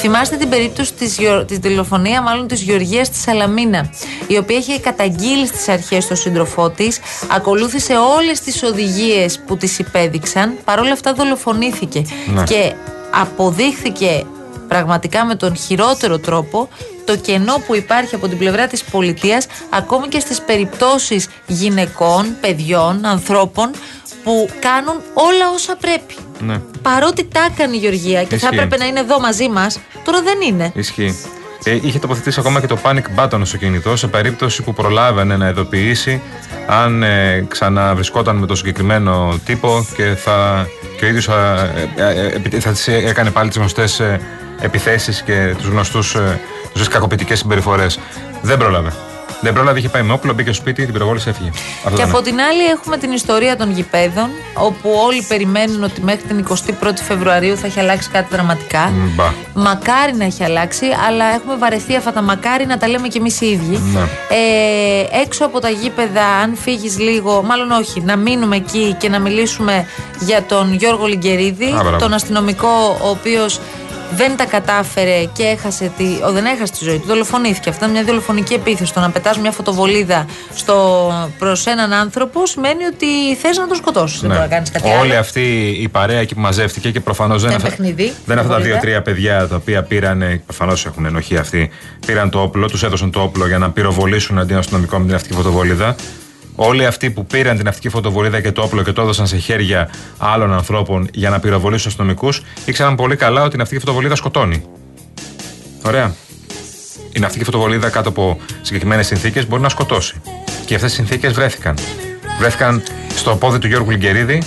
Θυμάστε 0.00 0.36
την 0.36 0.48
περίπτωση 0.48 0.92
της, 0.92 1.18
γεω- 1.18 1.44
της 1.44 1.58
δολοφονία 1.58 2.22
μάλλον 2.22 2.46
της 2.48 2.60
Γεωργίας 2.62 3.10
της 3.10 3.20
Σαλαμίνα 3.22 3.90
η 4.26 4.36
οποία 4.36 4.56
είχε 4.56 4.78
καταγγείλει 4.78 5.46
στις 5.46 5.68
αρχές 5.68 6.06
τον 6.06 6.16
σύντροφό 6.16 6.70
της 6.70 6.98
ακολούθησε 7.30 7.92
όλες 8.18 8.40
τις 8.40 8.62
οδηγίες 8.62 9.40
που 9.46 9.56
της 9.56 9.78
υπέδειξαν 9.78 10.54
παρόλα 10.64 10.92
αυτά 10.92 11.12
δολοφονήθηκε 11.14 12.04
Ναι. 12.34 12.42
και 12.42 12.72
αποδείχθηκε 13.10 14.24
πραγματικά 14.68 15.24
με 15.24 15.34
τον 15.34 15.56
χειρότερο 15.56 16.18
τρόπο 16.18 16.68
το 17.04 17.16
κενό 17.16 17.54
που 17.66 17.74
υπάρχει 17.74 18.14
από 18.14 18.28
την 18.28 18.38
πλευρά 18.38 18.66
της 18.66 18.84
πολιτείας 18.84 19.46
ακόμη 19.70 20.08
και 20.08 20.20
στις 20.20 20.40
περιπτώσεις 20.40 21.28
γυναικών, 21.46 22.26
παιδιών, 22.40 23.04
ανθρώπων 23.04 23.70
που 24.24 24.48
κάνουν 24.60 24.94
όλα 25.14 25.50
όσα 25.54 25.76
πρέπει. 25.76 26.14
Ναι. 26.40 26.58
Παρότι 26.82 27.24
τα 27.24 27.48
έκανε 27.52 27.76
η 27.76 27.78
Γεωργία 27.78 28.22
και 28.22 28.28
θα 28.28 28.34
Ισχύει. 28.36 28.48
έπρεπε 28.54 28.76
να 28.76 28.84
είναι 28.86 29.00
εδώ 29.00 29.20
μαζί 29.20 29.48
μας, 29.48 29.80
τώρα 30.04 30.22
δεν 30.22 30.40
είναι. 30.48 30.72
Ισχύει. 30.74 31.18
Ε, 31.66 31.78
είχε 31.82 31.98
τοποθετήσει 31.98 32.40
ακόμα 32.40 32.60
και 32.60 32.66
το 32.66 32.78
panic 32.82 33.02
button 33.16 33.40
στο 33.42 33.56
κινητό 33.56 33.96
σε 33.96 34.06
περίπτωση 34.06 34.62
που 34.62 34.72
προλάβαινε 34.74 35.36
να 35.36 35.48
ειδοποιήσει 35.48 36.20
αν 36.66 37.02
ε, 37.02 37.44
ξαναβρισκόταν 37.48 38.36
με 38.36 38.46
το 38.46 38.54
συγκεκριμένο 38.54 39.38
τύπο 39.44 39.86
και, 39.96 40.04
θα, 40.04 40.66
και 40.98 41.04
ο 41.04 41.08
ίδιος 41.08 41.24
θα, 41.24 41.70
ε, 41.96 42.02
ε, 42.04 42.26
επι- 42.26 42.60
θα 42.60 42.70
τις 42.70 42.88
έκανε 42.88 43.30
πάλι 43.30 43.48
τις 43.48 43.58
γνωστές 43.58 44.00
ε, 44.64 44.66
επιθέσεις 44.66 45.22
και 45.22 45.54
τους 45.58 45.66
γνωστούς 45.68 46.14
ε, 46.14 46.40
τις 46.72 46.88
κακοποιητικές 46.88 47.38
συμπεριφορές. 47.38 47.98
Δεν 48.42 48.58
πρόλαβε. 48.58 48.92
Δεν 49.40 49.52
πρόλαβε, 49.52 49.78
είχε 49.78 49.88
πάει 49.88 50.02
με 50.02 50.12
όπλο, 50.12 50.32
μπήκε 50.32 50.52
στο 50.52 50.60
σπίτι, 50.60 50.84
την 50.84 50.92
πυροβόλησε, 50.92 51.30
έφυγε. 51.30 51.48
Αυτό 51.84 51.88
Και 51.88 51.94
ήταν. 52.02 52.10
από 52.10 52.22
την 52.22 52.40
άλλη 52.40 52.64
έχουμε 52.64 52.96
την 52.96 53.12
ιστορία 53.12 53.56
των 53.56 53.70
γηπέδων, 53.72 54.28
όπου 54.54 54.90
όλοι 55.06 55.24
περιμένουν 55.28 55.82
ότι 55.84 56.00
μέχρι 56.02 56.22
την 56.22 56.46
21η 56.48 56.98
Φεβρουαρίου 57.06 57.56
θα 57.56 57.66
έχει 57.66 57.80
αλλάξει 57.80 58.08
κάτι 58.12 58.26
δραματικά. 58.34 58.92
Μπα. 59.14 59.24
Μακάρι 59.54 60.14
να 60.16 60.24
έχει 60.24 60.44
αλλάξει, 60.44 60.86
αλλά 61.08 61.24
έχουμε 61.34 61.56
βαρεθεί 61.56 61.96
αυτά 61.96 62.12
τα 62.12 62.22
μακάρι 62.22 62.66
να 62.66 62.78
τα 62.78 62.88
λέμε 62.88 63.08
κι 63.08 63.16
εμείς 63.18 63.40
οι 63.40 63.46
ίδιοι. 63.46 63.78
Ναι. 63.92 64.00
Ε, 64.00 65.20
έξω 65.22 65.44
από 65.44 65.60
τα 65.60 65.68
γήπεδα, 65.68 66.26
αν 66.42 66.56
φύγεις 66.56 66.98
λίγο, 66.98 67.42
μάλλον 67.42 67.70
όχι, 67.70 68.00
να 68.00 68.16
μείνουμε 68.16 68.56
εκεί 68.56 68.96
και 68.98 69.08
να 69.08 69.18
μιλήσουμε 69.18 69.86
για 70.20 70.42
τον 70.42 70.74
Γιώργο 70.74 71.06
Λιγκερίδη, 71.06 71.64
Α, 71.64 71.80
μπράβο. 71.82 71.96
τον 71.96 72.12
αστυνομικό 72.12 72.98
ο 73.02 73.08
οποίος 73.08 73.60
δεν 74.16 74.36
τα 74.36 74.44
κατάφερε 74.44 75.24
και 75.32 75.42
έχασε 75.42 75.92
τη, 75.96 76.04
ο, 76.26 76.32
δεν 76.32 76.44
έχασε 76.44 76.72
τη 76.72 76.84
ζωή 76.84 76.98
του, 76.98 77.06
δολοφονήθηκε. 77.06 77.68
Αυτό 77.68 77.84
είναι 77.84 77.92
μια 77.94 78.04
δολοφονική 78.04 78.54
επίθεση. 78.54 78.92
Το 78.94 79.00
να 79.00 79.10
πετάς 79.10 79.38
μια 79.38 79.50
φωτοβολίδα 79.50 80.26
στο, 80.54 81.10
προς 81.38 81.66
έναν 81.66 81.92
άνθρωπο 81.92 82.46
σημαίνει 82.46 82.84
ότι 82.84 83.06
θες 83.40 83.56
να 83.58 83.66
τον 83.66 83.76
σκοτώσεις. 83.76 84.20
Δεν 84.20 84.28
Ναι. 84.30 84.34
μπορεί 84.36 84.48
να 84.48 84.54
κάνεις 84.54 84.70
κάτι 84.70 84.88
Όλη 84.88 85.10
άλλο. 85.10 85.18
αυτή 85.20 85.76
η 85.80 85.88
παρέα 85.88 86.18
εκεί 86.20 86.34
που 86.34 86.40
μαζεύτηκε 86.40 86.90
και 86.90 87.00
προφανώς 87.00 87.42
δεν, 87.42 87.50
Ήταν 87.50 87.62
αυτά- 87.66 87.76
παιχνίδι, 87.76 88.02
δεν 88.04 88.12
αυτά 88.16 88.32
τα 88.34 88.42
φωτοβολίδα. 88.42 88.72
δύο-τρία 88.72 89.02
παιδιά 89.02 89.48
τα 89.48 89.56
οποία 89.56 89.82
πήραν, 89.82 90.42
προφανώς 90.46 90.86
έχουν 90.86 91.04
ενοχή 91.04 91.36
αυτοί, 91.36 91.70
πήραν 92.06 92.30
το 92.30 92.40
όπλο, 92.42 92.68
τους 92.68 92.82
έδωσαν 92.82 93.10
το 93.10 93.20
όπλο 93.20 93.46
για 93.46 93.58
να 93.58 93.70
πυροβολήσουν 93.70 94.38
αντί 94.38 94.54
αστυνομικό 94.54 94.96
με 94.96 95.02
την 95.02 95.12
ναυτική 95.12 95.34
φωτοβολίδα. 95.34 95.94
Όλοι 96.56 96.86
αυτοί 96.86 97.10
που 97.10 97.26
πήραν 97.26 97.56
την 97.56 97.64
ναυτική 97.64 97.88
φωτοβολίδα 97.88 98.40
και 98.40 98.52
το 98.52 98.62
όπλο 98.62 98.82
και 98.82 98.92
το 98.92 99.02
έδωσαν 99.02 99.26
σε 99.26 99.36
χέρια 99.36 99.90
άλλων 100.18 100.52
ανθρώπων 100.52 101.08
για 101.12 101.30
να 101.30 101.40
πυροβολήσουν 101.40 101.88
αστυνομικούς, 101.88 102.42
ήξεραν 102.64 102.94
πολύ 102.94 103.16
καλά 103.16 103.42
ότι 103.42 103.54
η 103.54 103.58
ναυτική 103.58 103.80
φωτοβολίδα 103.80 104.14
σκοτώνει. 104.14 104.64
Ωραία. 105.82 106.14
Η 107.12 107.18
ναυτική 107.20 107.44
φωτοβολίδα 107.44 107.88
κάτω 107.88 108.08
από 108.08 108.38
συγκεκριμένες 108.62 109.06
συνθήκες 109.06 109.46
μπορεί 109.48 109.62
να 109.62 109.68
σκοτώσει. 109.68 110.14
Και 110.64 110.74
αυτές 110.74 110.92
οι 110.92 110.94
συνθήκες 110.94 111.32
βρέθηκαν. 111.32 111.74
Βρέθηκαν 112.38 112.82
στο 113.16 113.36
πόδι 113.36 113.58
του 113.58 113.66
Γιώργου 113.66 113.90
Λιγκερίδη 113.90 114.42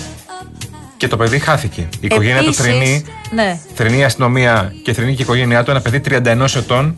και 0.96 1.08
το 1.08 1.16
παιδί 1.16 1.38
χάθηκε. 1.38 1.80
Η 1.80 1.86
οικογένεια 2.00 2.36
Επίσης, 2.36 2.56
του 2.56 2.62
θρυνεί, 2.62 3.04
Ναι. 3.34 3.60
θρυνεί 3.74 3.98
η 3.98 4.04
αστυνομία 4.04 4.72
και 4.82 4.92
θρυνεί 4.92 5.10
και 5.14 5.22
η 5.22 5.24
οικογένειά 5.24 5.62
του 5.62 5.70
ένα 5.70 5.80
παιδί 5.80 6.00
31 6.00 6.54
ετών, 6.56 6.96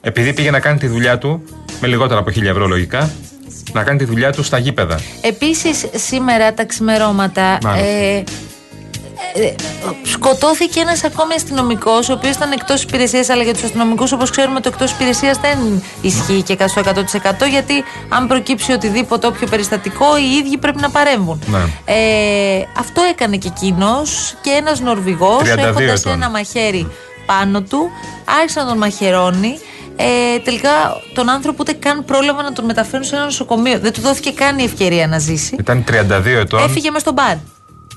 επειδή 0.00 0.32
πήγε 0.32 0.50
να 0.50 0.60
κάνει 0.60 0.78
τη 0.78 0.86
δουλειά 0.86 1.18
του, 1.18 1.42
με 1.80 1.88
λιγότερα 1.88 2.20
από 2.20 2.30
1000 2.30 2.42
ευρώ 2.50 2.66
λογικά, 2.66 3.10
να 3.72 3.82
κάνει 3.82 3.98
τη 3.98 4.04
δουλειά 4.04 4.32
του 4.32 4.42
στα 4.42 4.58
γήπεδα. 4.58 5.00
Επίσης 5.20 5.86
σήμερα 5.94 6.54
τα 6.54 6.64
ξημερώματα 6.64 7.58
Μάλιστα. 7.62 7.88
ε, 7.88 8.24
ε, 9.34 9.54
σκοτώθηκε 10.02 10.80
ένας 10.80 11.04
ακόμη 11.04 11.34
αστυνομικός 11.34 12.08
ο 12.08 12.12
οποίος 12.12 12.34
ήταν 12.36 12.52
εκτός 12.52 12.82
υπηρεσίας 12.82 13.28
αλλά 13.28 13.42
για 13.42 13.52
τους 13.52 13.62
αστυνομικούς 13.62 14.12
όπως 14.12 14.30
ξέρουμε 14.30 14.60
το 14.60 14.68
εκτός 14.72 14.90
υπηρεσίας 14.90 15.38
δεν 15.38 15.82
ισχύει 16.00 16.42
και 16.42 16.56
στο 16.66 16.80
100% 16.80 17.48
γιατί 17.50 17.84
αν 18.08 18.26
προκύψει 18.26 18.72
οτιδήποτε 18.72 19.26
όποιο 19.26 19.46
περιστατικό 19.46 20.18
οι 20.18 20.36
ίδιοι 20.44 20.58
πρέπει 20.58 20.80
να 20.80 20.90
παρέμβουν. 20.90 21.42
Ναι. 21.46 21.58
Ε, 21.84 22.66
αυτό 22.78 23.02
έκανε 23.10 23.36
και 23.36 23.48
εκείνος 23.56 24.34
και 24.40 24.50
ένας 24.50 24.80
Νορβηγός 24.80 25.42
32 25.42 25.58
έχοντας 25.58 26.00
ετών. 26.00 26.12
ένα 26.12 26.30
μαχαίρι 26.30 26.90
πάνω 27.26 27.62
του 27.62 27.90
άρχισε 28.40 28.60
να 28.60 28.66
τον 28.66 28.76
μαχαιρώνει 28.78 29.58
ε, 30.04 30.38
τελικά 30.38 30.70
τον 31.14 31.28
άνθρωπο 31.28 31.56
ούτε 31.60 31.72
καν 31.72 32.04
πρόλαβα 32.04 32.42
να 32.42 32.52
τον 32.52 32.64
μεταφέρουν 32.64 33.04
σε 33.04 33.14
ένα 33.14 33.24
νοσοκομείο. 33.24 33.78
Δεν 33.78 33.92
του 33.92 34.00
δόθηκε 34.00 34.30
καν 34.32 34.58
η 34.58 34.62
ευκαιρία 34.62 35.06
να 35.06 35.18
ζήσει. 35.18 35.56
Ήταν 35.58 35.84
32 35.88 36.24
ετών, 36.26 36.62
Έφυγε 36.62 36.90
μες 36.90 37.00
στον 37.00 37.12
μπαρ. 37.12 37.36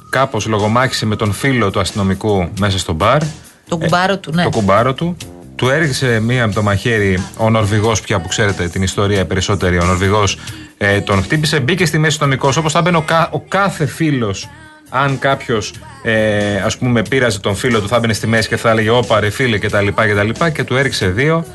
κάπως 0.10 0.46
λογομάχησε 0.46 1.06
με 1.06 1.16
τον 1.16 1.34
φίλο 1.34 1.70
του 1.70 1.80
αστυνομικού 1.80 2.48
μέσα 2.60 2.78
στο 2.80 2.94
μπαρ. 2.94 3.22
Το 3.70 3.78
κουμπάρο 3.78 4.18
του, 4.18 4.32
ναι. 4.34 4.44
το 4.44 4.50
κουμπάρο 4.50 4.94
του. 4.94 5.18
Του 5.56 5.70
έριξε 5.70 6.20
μία 6.20 6.48
με 6.48 6.54
το 6.54 6.62
μαχαίρι 6.64 7.24
ο 7.38 7.50
Νορβηγός, 7.50 8.02
πια 8.02 8.22
που 8.22 8.28
ξέρετε 8.28 8.68
την 8.68 8.82
ιστορία 8.84 9.26
περισσότερη. 9.26 9.80
Ο 9.80 9.86
Νορβηγός 9.86 10.38
ε, 10.78 11.02
τον 11.02 11.24
χτύπησε, 11.24 11.60
μπήκε 11.60 11.86
στη 11.86 11.98
μέση 11.98 12.10
αστυνομικό. 12.12 12.52
Όπως 12.58 12.72
θα 12.72 12.82
μπαίνει 12.82 12.96
ο, 12.96 13.02
κα- 13.02 13.30
ο 13.32 13.40
κάθε 13.40 13.86
φίλος, 13.86 14.50
αν 14.90 15.20
κάποιος 15.20 15.74
ε, 16.04 16.56
ας 16.66 16.78
πούμε 16.78 17.02
πείραζε 17.02 17.40
τον 17.40 17.56
φίλο 17.56 17.82
του, 17.82 17.88
θα 17.88 18.00
μπαινε 18.00 18.14
στη 18.14 18.28
μέση 18.28 18.48
και 18.48 18.58
θα 18.58 18.70
έλεγε 18.70 18.90
Όπα 18.90 19.20
ρε 19.20 19.30
φίλε 19.30 19.58
κτλ. 19.58 19.88
Και, 19.88 20.14
τα 20.16 20.24
λοιπά, 20.24 20.50
και 20.50 20.64
του 20.64 20.76
έριξε 20.76 21.08
δύο 21.08 21.46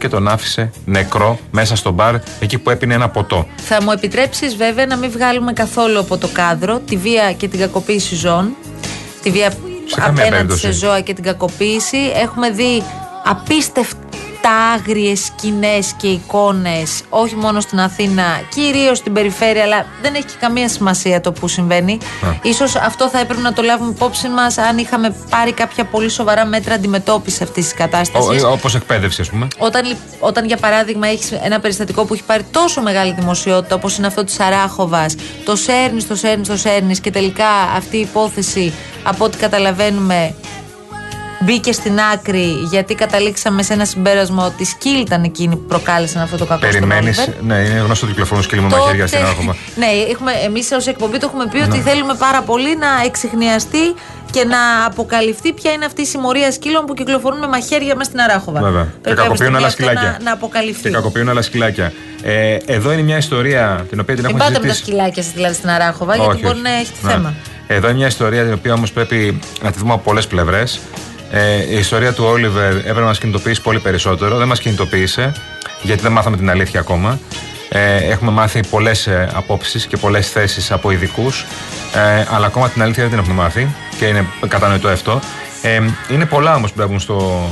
και 0.00 0.08
τον 0.08 0.28
άφησε 0.28 0.70
νεκρό 0.84 1.38
μέσα 1.50 1.76
στο 1.76 1.90
μπαρ, 1.90 2.14
εκεί 2.40 2.58
που 2.58 2.70
έπινε 2.70 2.94
ένα 2.94 3.08
ποτό. 3.08 3.46
Θα 3.56 3.82
μου 3.82 3.90
επιτρέψεις 3.90 4.56
βέβαια 4.56 4.86
να 4.86 4.96
μην 4.96 5.10
βγάλουμε 5.10 5.52
καθόλου 5.52 5.98
από 5.98 6.18
το 6.18 6.28
κάδρο 6.32 6.78
τη 6.78 6.96
βία 6.96 7.32
και 7.32 7.48
την 7.48 7.58
κακοποίηση 7.60 8.14
ζώων. 8.14 8.48
Τη 9.22 9.30
βία 9.30 9.50
Σε 9.50 9.56
καμία 10.00 10.08
απέναντι 10.10 10.30
περίπτωση. 10.30 10.60
σε 10.60 10.72
ζώα 10.72 11.00
και 11.00 11.14
την 11.14 11.24
κακοποίηση. 11.24 11.98
Έχουμε 12.22 12.50
δει 12.50 12.82
απίστευτα 13.24 13.99
άγριες 14.48 15.24
σκηνές 15.24 15.92
και 15.96 16.06
εικόνες 16.06 17.02
όχι 17.08 17.34
μόνο 17.36 17.60
στην 17.60 17.80
Αθήνα, 17.80 18.24
κυρίως 18.54 18.98
στην 18.98 19.12
περιφέρεια 19.12 19.62
αλλά 19.62 19.86
δεν 20.02 20.14
έχει 20.14 20.24
και 20.24 20.34
καμία 20.40 20.68
σημασία 20.68 21.20
το 21.20 21.32
που 21.32 21.48
συμβαίνει. 21.48 21.98
Ίσως 22.42 22.76
αυτό 22.76 23.08
θα 23.08 23.18
έπρεπε 23.18 23.40
να 23.40 23.52
το 23.52 23.62
λάβουμε 23.62 23.90
υπόψη 23.90 24.28
μας 24.28 24.58
αν 24.58 24.78
είχαμε 24.78 25.14
πάρει 25.30 25.52
κάποια 25.52 25.84
πολύ 25.84 26.08
σοβαρά 26.08 26.44
μέτρα 26.44 26.74
αντιμετώπισης 26.74 27.40
αυτής 27.40 27.64
της 27.64 27.74
κατάστασης. 27.74 28.44
Όπως 28.44 28.74
εκπαίδευση, 28.74 29.20
ας 29.20 29.28
πούμε. 29.28 29.46
Όταν, 29.58 29.86
λι- 29.86 29.96
όταν 30.20 30.44
για 30.46 30.56
παράδειγμα 30.56 31.06
έχεις 31.08 31.32
ένα 31.32 31.60
περιστατικό 31.60 32.04
που 32.04 32.14
έχει 32.14 32.22
πάρει 32.22 32.42
τόσο 32.50 32.80
μεγάλη 32.82 33.12
δημοσιότητα 33.18 33.74
όπως 33.74 33.96
είναι 33.98 34.06
αυτό 34.06 34.24
της 34.24 34.40
Αράχοβα, 34.40 35.06
το 35.44 35.56
σέρνεις, 35.56 36.06
το 36.06 36.14
σέρνεις, 36.14 36.48
το 36.48 36.56
σέρνεις 36.56 37.00
και 37.00 37.10
τελικά 37.10 37.48
αυτή 37.76 37.96
η 37.96 38.00
υπόθεση 38.00 38.72
από 39.02 39.24
ό,τι 39.24 39.36
καταλαβαίνουμε 39.36 40.34
μπήκε 41.40 41.72
στην 41.72 41.98
άκρη 42.12 42.46
γιατί 42.70 42.94
καταλήξαμε 42.94 43.62
σε 43.62 43.72
ένα 43.72 43.84
συμπέρασμα 43.84 44.46
ότι 44.46 44.64
σκύλ 44.64 45.00
ήταν 45.00 45.22
εκείνοι 45.22 45.56
που 45.56 45.64
προκάλεσαν 45.68 46.22
αυτό 46.22 46.36
το 46.36 46.44
κακό 46.44 46.60
στον 46.60 46.70
Περιμένεις; 46.70 47.18
Όλιβερ. 47.18 47.42
Ναι, 47.42 47.54
είναι 47.54 47.78
γνωστό 47.80 48.04
ότι 48.04 48.12
κυκλοφορούν 48.14 48.42
σκύλοι 48.44 48.60
με 48.60 48.68
μαχαίρια 48.68 49.06
στην 49.06 49.24
Άρχοβα. 49.24 49.56
ναι, 49.76 49.86
έχουμε, 50.10 50.32
εμείς 50.44 50.70
ως 50.72 50.86
εκπομπή 50.86 51.18
το 51.18 51.26
έχουμε 51.28 51.46
πει 51.46 51.58
ότι 51.58 51.78
θέλουμε 51.80 52.14
πάρα 52.14 52.42
πολύ 52.42 52.76
να 52.76 52.88
εξηχνιαστεί 53.04 53.94
και 54.30 54.44
να 54.44 54.84
αποκαλυφθεί 54.86 55.52
ποια 55.52 55.72
είναι 55.72 55.84
αυτή 55.84 56.02
η 56.02 56.04
συμμορία 56.04 56.52
σκύλων 56.52 56.84
που 56.84 56.94
κυκλοφορούν 56.94 57.38
με 57.38 57.46
μαχαίρια 57.48 57.94
μέσα 57.96 58.10
στην 58.10 58.20
Αράχοβα. 58.20 58.60
Βέβαια. 58.60 58.82
Πρέπει 59.02 59.16
και 59.16 59.22
κακοποιούν 59.22 59.38
κάποια 59.38 59.56
άλλα 59.58 59.68
στιγμή 59.68 59.86
αυτό 59.86 59.98
σκυλάκια. 60.00 60.18
Να, 60.18 60.24
να 60.24 60.32
αποκαλυφθεί. 60.32 60.82
Και 60.82 60.90
κακοποιούν 60.90 61.28
άλλα 61.28 61.42
σκυλάκια. 61.42 61.92
Ε, 62.22 62.56
εδώ 62.66 62.92
είναι 62.92 63.02
μια 63.02 63.16
ιστορία 63.16 63.86
την 63.90 64.00
οποία 64.00 64.14
την 64.14 64.24
Μην 64.24 64.34
έχουμε 64.34 64.38
πάτε 64.38 64.50
με 64.60 64.66
τα 64.66 64.72
συζητήσει. 64.72 64.82
σκυλάκια 64.90 65.22
σας 65.22 65.32
δηλαδή 65.32 65.54
στην 65.54 65.68
Αράχοβα, 65.70 66.14
γιατί 66.16 66.30
Όχι, 66.30 66.40
μπορεί 66.42 66.54
όχι. 66.54 66.62
να 66.62 66.70
έχετε 66.70 66.98
Ναι. 67.02 67.10
θέμα. 67.12 67.34
Εδώ 67.66 67.86
είναι 67.88 67.96
μια 67.96 68.06
ιστορία 68.06 68.42
την 68.44 68.52
οποία 68.52 68.72
όμως 68.72 68.92
πρέπει 68.92 69.40
να 69.62 69.70
τη 69.72 69.78
δούμε 69.78 69.92
από 69.92 70.02
πολλές 70.02 70.26
πλευρές. 70.26 70.80
Ε, 71.30 71.74
η 71.74 71.78
ιστορία 71.78 72.12
του 72.12 72.24
Όλιβερ 72.24 72.76
έπρεπε 72.76 73.00
να 73.00 73.06
μας 73.06 73.18
κινητοποιήσει 73.18 73.60
πολύ 73.60 73.80
περισσότερο. 73.80 74.36
Δεν 74.36 74.46
μας 74.48 74.60
κινητοποίησε, 74.60 75.32
γιατί 75.82 76.02
δεν 76.02 76.12
μάθαμε 76.12 76.36
την 76.36 76.50
αλήθεια 76.50 76.80
ακόμα. 76.80 77.18
Ε, 77.68 77.96
έχουμε 77.96 78.30
μάθει 78.30 78.60
πολλές 78.70 79.06
ε, 79.06 79.30
απόψεις 79.34 79.86
και 79.86 79.96
πολλές 79.96 80.30
θέσεις 80.30 80.72
από 80.72 80.90
ειδικούς, 80.90 81.44
ε, 81.94 82.24
αλλά 82.30 82.46
ακόμα 82.46 82.68
την 82.68 82.82
αλήθεια 82.82 83.02
δεν 83.02 83.10
την 83.12 83.20
έχουμε 83.20 83.42
μάθει 83.42 83.68
και 83.98 84.06
είναι 84.06 84.26
κατανοητό 84.48 84.88
αυτό. 84.88 85.20
Ε, 85.62 85.80
είναι 86.08 86.26
πολλά 86.26 86.54
όμως 86.54 86.72
που 86.72 86.82
μπαίνουν 86.82 87.00
στο, 87.00 87.48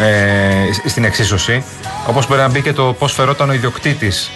ε, 0.00 0.88
στην 0.88 1.04
εξίσωση. 1.04 1.64
Όπως 2.06 2.26
μπορεί 2.26 2.40
να 2.40 2.48
μπει 2.48 2.62
και 2.62 2.72
το 2.72 2.96
πώς 2.98 3.12
φερόταν 3.12 3.50
ο 3.50 3.52
ιδιοκτήτης 3.52 4.30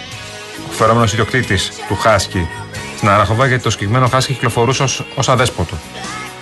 ο 0.69 0.71
φερόμενος 0.71 1.13
ιδιοκτήτης 1.13 1.71
του 1.87 1.95
Χάσκι 1.95 2.47
στην 2.95 3.09
Αραχοβά, 3.09 3.47
γιατί 3.47 3.63
το 3.63 3.69
συγκεκριμένο 3.69 4.07
Χάσκι 4.07 4.33
κυκλοφορούσε 4.33 4.83
ως 5.15 5.29
αδέσποτο. 5.29 5.75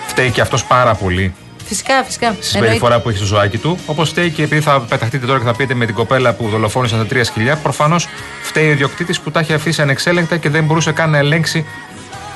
Φταίει 0.08 0.32
και 0.32 0.42
αυτός 0.42 0.64
πάρα 0.64 0.96
πολύ 0.96 1.34
Φυσικά, 1.74 2.04
φυσικά. 2.04 2.36
στη 2.40 2.46
συμπεριφορά 2.46 3.00
που 3.00 3.10
έχεις 3.10 3.20
στο 3.20 3.28
ζωάκι 3.28 3.58
του. 3.58 3.78
Όπως 3.86 4.10
φταίει 4.10 4.30
και 4.30 4.44
επειδή 4.44 4.62
θα 4.62 4.82
πεταχτείτε 4.82 5.26
τώρα 5.26 5.40
και 5.40 5.46
θα 5.46 5.56
πείτε 5.56 5.74
με 5.74 5.86
την 5.86 5.96
κοπέλα 5.96 6.34
που 6.34 6.50
δολοφόνησαν 6.50 7.00
τα 7.00 7.06
τρία 7.06 7.24
σκυλιά, 7.24 7.56
προφανώς 7.56 8.08
φταίει 8.42 8.68
ο 8.68 8.72
ιδιοκτήτης 8.72 9.20
που 9.20 9.32
τα 9.32 9.40
έχει 9.40 9.54
αφήσει 9.54 9.82
ανεξέλεγκτα 9.82 10.38
και 10.38 10.50
δεν 10.50 10.64
μπορούσε 10.64 10.92
καν 10.92 11.10
να 11.10 11.18
ελέγξει 11.18 11.66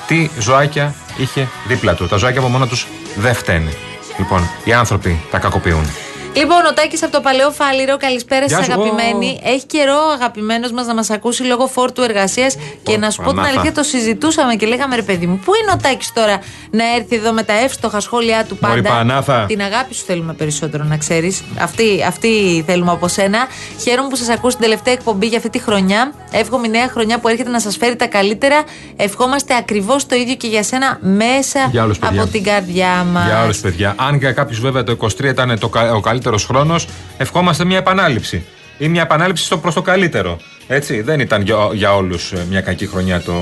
τι 0.07 0.29
ζωάκια 0.39 0.95
είχε 1.17 1.47
δίπλα 1.67 1.95
του. 1.95 2.07
Τα 2.07 2.17
ζωάκια 2.17 2.39
από 2.39 2.49
μόνα 2.49 2.67
τους 2.67 2.87
δεν 3.15 3.33
φταίνε. 3.33 3.71
Λοιπόν, 4.17 4.49
οι 4.63 4.73
άνθρωποι 4.73 5.19
τα 5.31 5.37
κακοποιούν. 5.37 6.06
Λοιπόν, 6.37 6.65
ο 6.69 6.73
Τάκης 6.73 7.03
από 7.03 7.11
το 7.11 7.21
παλαιό 7.21 7.51
Φάληρο, 7.51 7.97
καλησπέρα 7.97 8.45
Γεια 8.45 8.57
σας, 8.57 8.65
σου. 8.65 8.71
αγαπημένοι. 8.71 9.39
Έχει 9.43 9.65
καιρό 9.65 9.97
αγαπημένος 10.13 10.71
μας 10.71 10.85
να 10.87 10.93
μας 10.93 11.09
ακούσει 11.09 11.43
λόγω 11.43 11.67
φόρτου 11.67 12.01
εργασίας 12.01 12.55
και 12.83 12.97
να 12.97 13.09
σου 13.09 13.21
πω 13.21 13.27
την 13.27 13.35
Πανάθα. 13.35 13.53
αλήθεια, 13.53 13.71
το 13.73 13.83
συζητούσαμε 13.83 14.55
και 14.55 14.65
λέγαμε 14.65 14.95
ρε 14.95 15.01
παιδί 15.01 15.25
μου, 15.27 15.39
πού 15.45 15.51
είναι 15.61 15.71
ο 15.71 15.77
Τάκης 15.81 16.13
τώρα 16.13 16.39
να 16.71 16.83
έρθει 16.95 17.15
εδώ 17.15 17.31
με 17.33 17.43
τα 17.43 17.53
εύστοχα 17.53 17.99
σχόλιά 17.99 18.45
του 18.45 18.57
Μωρή 18.61 18.81
πάντα; 18.81 18.95
Πανάθα. 18.95 19.45
Την 19.47 19.61
αγάπη 19.61 19.93
σου 19.93 20.03
θέλουμε 20.05 20.33
περισσότερο, 20.33 20.83
να 20.83 20.97
ξέρεις. 20.97 21.43
Αυτή, 21.59 22.03
αυτή 22.07 22.63
θέλουμε 22.67 22.91
από 22.91 23.07
σένα. 23.07 23.39
Χαίρομαι 23.83 24.09
που 24.09 24.15
σας 24.15 24.29
ακούω 24.29 24.49
στην 24.49 24.61
τελευταία 24.63 24.93
εκπομπή 24.93 25.27
για 25.27 25.37
αυτή 25.37 25.49
τη 25.49 25.59
χρονιά. 25.59 26.11
Εύχομαι 26.31 26.67
η 26.67 26.69
νέα 26.69 26.87
χρονιά 26.87 27.19
που 27.19 27.27
έρχεται 27.27 27.49
να 27.49 27.59
σας 27.59 27.77
φέρει 27.77 27.95
τα 27.95 28.07
καλύτερα. 28.07 28.63
Ευχόμαστε 28.95 29.55
ακριβώς 29.55 30.05
το 30.05 30.15
ίδιο 30.15 30.35
και 30.35 30.47
για 30.47 30.63
σένα 30.63 30.97
μέσα 31.01 31.67
Για 31.71 31.83
όλους, 31.83 31.99
παιδιά. 31.99 32.21
από 32.21 32.31
την 32.31 32.43
καρδιά 32.43 33.05
μας. 33.11 33.25
Για 33.25 33.43
όλους, 33.43 33.59
παιδιά. 33.59 33.95
Αν 33.97 34.15
για 34.15 34.31
κάποιου 34.31 34.61
βέβαια 34.61 34.83
το 34.83 34.91
23 34.91 35.29
ήταν 35.29 35.59
το, 35.59 35.69
κα- 35.69 35.93
ο 35.93 35.99
καλύτερος 35.99 36.25
χρόνος, 36.35 36.87
ευχόμαστε 37.17 37.65
μια 37.65 37.77
επανάληψη. 37.77 38.45
Ή 38.77 38.87
μια 38.87 39.01
επανάληψη 39.01 39.43
στο 39.43 39.57
προς 39.57 39.73
το 39.73 39.81
καλύτερο. 39.81 40.37
Έτσι, 40.67 41.01
δεν 41.01 41.19
ήταν 41.19 41.41
για, 41.41 41.55
για 41.73 41.95
όλους 41.95 42.33
μια 42.49 42.61
κακή 42.61 42.87
χρονιά 42.87 43.21
το 43.21 43.33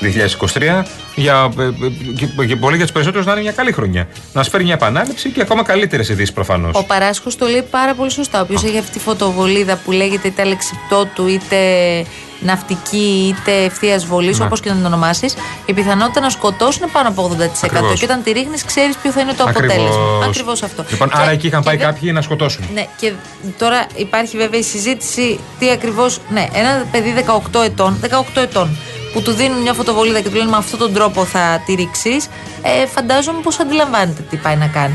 2023. 0.00 0.82
Για, 1.14 1.52
ε, 1.58 1.62
ε, 1.62 1.70
και, 2.16 2.46
και 2.46 2.56
πολύ 2.56 2.76
για 2.76 2.84
τους 2.84 2.92
περισσότερους 2.92 3.26
να 3.26 3.32
είναι 3.32 3.40
μια 3.40 3.52
καλή 3.52 3.72
χρονιά. 3.72 4.08
Να 4.32 4.42
σου 4.42 4.50
φέρει 4.50 4.64
μια 4.64 4.74
επανάληψη 4.74 5.30
και 5.30 5.40
ακόμα 5.40 5.62
καλύτερες 5.62 6.08
ειδήσεις 6.08 6.32
προφανώς. 6.32 6.74
Ο 6.74 6.84
Παράσχο 6.84 7.30
το 7.38 7.46
λέει 7.46 7.66
πάρα 7.70 7.94
πολύ 7.94 8.10
σωστά. 8.10 8.40
Όποιο 8.40 8.60
έχει 8.64 8.78
αυτή 8.78 8.92
τη 8.92 8.98
φωτοβολίδα 8.98 9.76
που 9.84 9.92
λέγεται 9.92 10.28
είτε 10.28 10.42
αλεξιπτό 10.42 11.08
του, 11.14 11.26
είτε 11.26 11.56
ναυτική, 12.46 13.34
είτε 13.38 13.64
ευθείας 13.64 14.06
βολής, 14.06 14.38
Ναι. 14.38 14.44
όπως 14.44 14.60
και 14.60 14.68
να 14.68 14.74
την 14.74 14.84
ονομάσεις, 14.86 15.34
η 15.66 15.72
πιθανότητα 15.72 16.20
να 16.20 16.30
σκοτώσουν 16.30 16.82
είναι 16.82 16.90
πάνω 16.92 17.08
από 17.08 17.22
80%. 17.22 17.76
Ακριβώς. 17.76 17.98
Και 17.98 18.04
όταν 18.04 18.22
τη 18.22 18.32
ρίχνεις, 18.32 18.64
ξέρεις 18.64 18.96
ποιο 18.96 19.10
θα 19.10 19.20
είναι 19.20 19.32
το 19.32 19.44
αποτέλεσμα. 19.48 20.24
Ακριβώς 20.24 20.62
αυτό. 20.62 20.84
Λοιπόν, 20.90 21.08
Και- 21.08 21.14
άρα 21.18 21.30
εκεί 21.30 21.46
είχαν 21.46 21.60
και 21.60 21.66
πάει 21.66 21.76
δεν- 21.76 21.86
κάποιοι 21.86 22.10
να 22.14 22.22
σκοτώσουν. 22.22 22.64
Ναι, 22.74 22.86
και 23.00 23.12
τώρα 23.58 23.86
υπάρχει 23.94 24.36
βέβαια 24.36 24.58
η 24.60 24.62
συζήτηση 24.62 25.38
τι 25.58 25.70
ακριβώ. 25.70 26.06
Ναι, 26.28 26.46
ένα 26.52 26.84
παιδί 26.90 27.10
18 27.12 27.62
ετών, 27.62 27.98
18 28.00 28.40
ετών 28.40 28.76
που 29.12 29.22
του 29.22 29.32
δίνουν 29.32 29.60
μια 29.62 29.72
φωτοβολίδα 29.72 30.20
και 30.20 30.28
του 30.28 30.36
λένε 30.36 30.50
με 30.50 30.56
αυτόν 30.56 30.78
τον 30.78 30.92
τρόπο 30.92 31.24
θα 31.24 31.62
τη 31.66 31.74
ρίξεις, 31.74 32.28
ε, 32.62 32.86
φαντάζομαι 32.86 33.38
πως 33.42 33.58
αντιλαμβάνεται 33.60 34.22
τι 34.30 34.36
πάει 34.36 34.56
να 34.56 34.66
κάνει. 34.66 34.94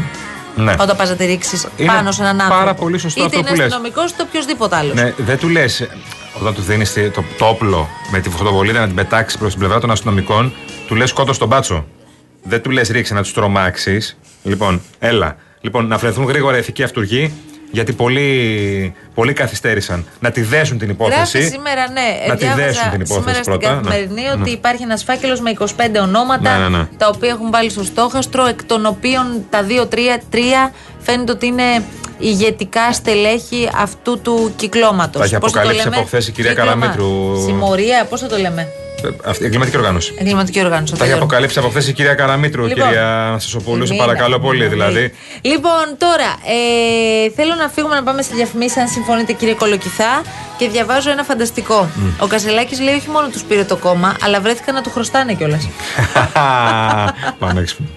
Ναι. 0.55 0.75
Όταν 0.79 0.95
πας 0.97 1.09
να 1.09 1.15
τη 1.15 1.25
ρίξεις 1.25 1.67
Είναι 1.77 1.91
πάνω 1.91 2.11
σε 2.11 2.21
έναν 2.21 2.41
άνθρωπο. 2.41 2.59
πάρα 2.59 2.73
πολύ 2.73 2.97
σωστό 2.97 3.19
είτε 3.19 3.25
αυτό 3.27 3.39
είναι 3.39 3.49
που 3.49 3.55
λες. 3.55 3.65
αστυνομικός 3.65 4.11
είτε 4.11 4.21
οποιοδήποτε 4.21 4.75
άλλος. 4.75 4.93
Ναι, 4.93 5.13
δεν 5.17 5.37
του 5.37 5.49
λες, 5.49 5.87
όταν 6.39 6.53
του 6.53 6.61
δίνεις 6.61 6.93
το, 6.93 7.23
το 7.37 7.45
όπλο 7.45 7.89
με 8.11 8.19
τη 8.19 8.29
φωτοβολίδα 8.29 8.79
να 8.79 8.85
την 8.85 8.95
πετάξεις 8.95 9.39
προς 9.39 9.51
την 9.51 9.59
πλευρά 9.59 9.79
των 9.79 9.91
αστυνομικών, 9.91 10.53
του 10.87 10.95
λες 10.95 11.09
σκότω 11.09 11.37
τον 11.37 11.47
μπάτσο. 11.47 11.85
Δεν 12.43 12.61
του 12.61 12.69
λες 12.69 12.89
ρίξε 12.89 13.13
να 13.13 13.21
τους 13.21 13.33
τρομάξεις. 13.33 14.17
Λοιπόν, 14.43 14.81
έλα. 14.99 15.35
Λοιπόν, 15.61 15.87
να 15.87 15.97
βρεθούν 15.97 16.25
γρήγορα 16.25 16.57
ηθικοί 16.57 16.83
αυτούργοι, 16.83 17.33
γιατί 17.71 17.93
πολλοί, 17.93 18.93
πολλοί 19.13 19.33
καθυστέρησαν 19.33 20.05
να 20.19 20.31
τη 20.31 20.41
δέσουν 20.41 20.77
την 20.77 20.89
υπόθεση. 20.89 21.37
Γράφει 21.37 21.51
σήμερα, 21.51 21.89
ναι, 21.91 22.25
Να 22.27 22.35
τη 22.35 22.45
διάβαζα 22.45 22.65
δέσουν 22.65 22.89
την 22.91 23.01
υπόθεση 23.01 23.43
σήμερα 23.43 23.43
πρώτα. 23.43 23.67
στην 23.67 23.83
καθημερινή 23.89 24.21
Ναι. 24.21 24.31
ότι 24.31 24.39
Ναι. 24.41 24.49
υπάρχει 24.49 24.83
ένας 24.83 25.03
φάκελος 25.03 25.39
με 25.41 25.49
25 25.49 25.99
ονόματα 26.01 26.57
Ναι, 26.57 26.67
ναι, 26.67 26.77
ναι. 26.77 26.87
τα 26.97 27.07
οποία 27.15 27.29
έχουν 27.29 27.51
βάλει 27.51 27.69
στο 27.69 27.83
στόχαστρο, 27.83 28.45
εκ 28.45 28.63
των 28.63 28.85
οποίων 28.85 29.45
τα 29.49 29.63
2-3 29.63 30.71
φαίνεται 30.99 31.31
ότι 31.31 31.45
είναι 31.45 31.83
ηγετικά 32.19 32.93
στελέχη 32.93 33.69
αυτού 33.75 34.19
του 34.21 34.53
κυκλώματος. 34.55 35.19
Τα 35.21 35.25
έχει 35.25 35.35
αποκαλύψει 35.35 35.87
από 35.87 36.03
χθες 36.03 36.27
η 36.27 36.31
κυρία 36.31 36.53
Καραμήτρου. 36.53 37.41
Συμμορία, 37.45 38.05
πώς 38.09 38.19
θα 38.21 38.27
το 38.27 38.37
λέμε; 38.37 38.67
Ε, 39.03 39.09
Αυτή 39.25 39.43
η 39.43 39.45
εγκληματική 39.45 39.77
οργάνωση. 39.77 40.13
Εγκληματική 40.17 40.59
οργάνωση. 40.59 40.91
Τα 40.91 40.97
έχει 40.97 41.03
τελειώνω. 41.03 41.23
αποκαλύψει 41.23 41.59
από 41.59 41.69
χθες 41.69 41.87
η 41.87 41.93
κυρία 41.93 42.13
Καραμήτρου, 42.13 42.65
Λοιπόν, 42.65 42.87
κυρία 42.87 43.37
Σωσοπούλου. 43.39 43.85
Σε 43.85 43.93
Μήνα, 43.93 44.05
παρακαλώ 44.05 44.39
πολύ, 44.39 44.57
μήνα, 44.59 44.69
δηλαδή. 44.69 44.99
μήνα. 44.99 45.13
Λοιπόν, 45.55 45.83
τώρα 45.97 46.29
ε, 47.25 47.29
θέλω 47.35 47.55
να 47.55 47.69
φύγουμε 47.69 47.95
να 47.95 48.03
πάμε 48.03 48.21
σε 48.21 48.31
διαφημίσεις, 48.33 48.77
αν 48.77 48.87
συμφωνείτε, 48.87 49.33
κύριε 49.33 49.53
Κολοκυθά. 49.53 50.21
Και 50.57 50.69
διαβάζω 50.69 51.09
ένα 51.11 51.23
φανταστικό. 51.23 51.89
Ο 52.19 52.27
Κασελάκης 52.27 52.79
λέει 52.79 52.95
όχι 52.95 53.09
μόνο 53.09 53.27
τους 53.27 53.41
πήρε 53.41 53.63
το 53.63 53.75
κόμμα, 53.77 54.15
αλλά 54.23 54.41
βρέθηκαν 54.41 54.75
να 54.75 54.81
του 54.81 54.89
χρωστάνε 54.89 55.33
κιόλας. 55.33 55.69
Πάμε 57.39 57.59
έξυπνο. 57.61 57.87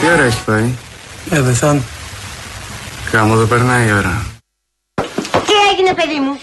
Τι 0.00 0.06
ώρα 0.12 0.22
έχει 0.22 0.44
πάει. 0.44 0.74
Ε, 1.30 1.40
δεν 1.40 1.54
θα. 1.54 1.78
Κάμω 3.10 3.36
δεν 3.36 3.48
περνάει 3.48 3.88
η 3.88 3.92
ώρα. 3.92 4.22
Τι 5.46 5.52
έγινε, 5.72 5.94
παιδί 5.94 6.20
μου; 6.20 6.38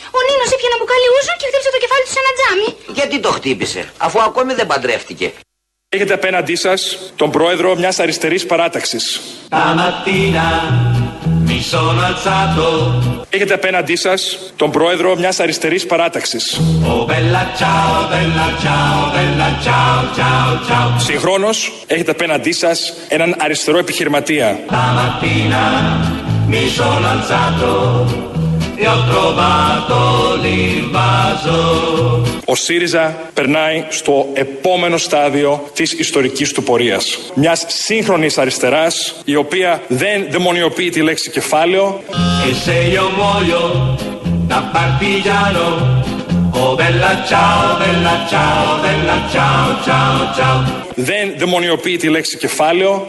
Ο 0.74 0.80
Νίνος 0.80 0.80
ήπια 0.80 0.80
ένα 0.80 0.80
μπουκάλι 0.80 1.08
ούζο 1.16 1.34
και 1.40 1.46
χτύπησε 1.50 1.72
το 1.76 1.80
κεφάλι 1.84 2.04
του 2.06 2.14
σε 2.16 2.20
ένα 2.24 2.32
τζάμι. 2.38 2.70
Γιατί 2.98 3.20
το 3.20 3.32
χτύπησε, 3.38 3.82
αφού 3.98 4.22
ακόμη 4.22 4.54
δεν 4.54 4.68
παντρεύτηκε. 4.68 5.28
Έχετε 5.90 6.14
απέναντί 6.14 6.56
σας 6.56 6.98
τον 7.16 7.32
πρόεδρο 7.32 7.76
μιας 7.76 8.00
αριστερής 8.00 8.46
παράταξης. 8.46 9.22
Έχετε 13.30 13.54
απέναντί 13.54 13.96
σας 13.96 14.38
τον 14.56 14.72
πρόεδρο 14.72 15.16
μιας 15.16 15.40
αριστερής 15.40 15.86
παράταξης. 15.86 16.60
Συγχρόνως 20.98 21.74
έχετε 21.88 22.12
απέναντί 22.12 22.52
σας 22.52 22.94
έναν 23.08 23.36
αριστερό 23.40 23.78
επιχειρηματία. 23.78 24.60
Ο 32.46 32.56
ΣΥΡΙΖΑ 32.56 33.18
περνάει 33.34 33.86
στο 33.90 34.28
επόμενο 34.34 34.98
στάδιο 34.98 35.70
της 35.74 35.94
ιστορικής 35.94 36.52
του 36.52 36.64
πορείας. 36.64 37.18
Μιας 37.34 37.66
σύγχρονης 37.68 38.38
αριστεράς, 38.38 39.16
η 39.26 39.36
οποία 39.36 39.82
δεν 39.88 40.26
δαιμονιοποιεί 40.30 40.90
τη 40.90 41.02
λέξη 41.02 41.30
κεφάλαιο, 41.30 42.04
δεν 50.96 51.34
δαιμονιοποιεί 51.38 51.98
τη 51.98 52.10
λέξη 52.10 52.38
κεφάλαιο, 52.38 53.08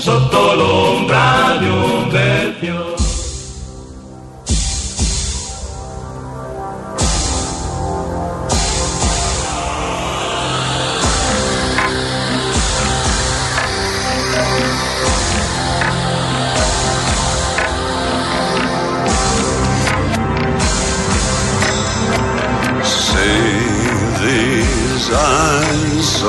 sotto 0.00 0.54
l'ombra 0.54 1.56
di 1.58 1.66
un 1.66 2.08
bel 2.08 2.54
fiore. 2.58 2.96
Say 22.82 23.58
these 24.22 25.10
eyes 25.12 26.22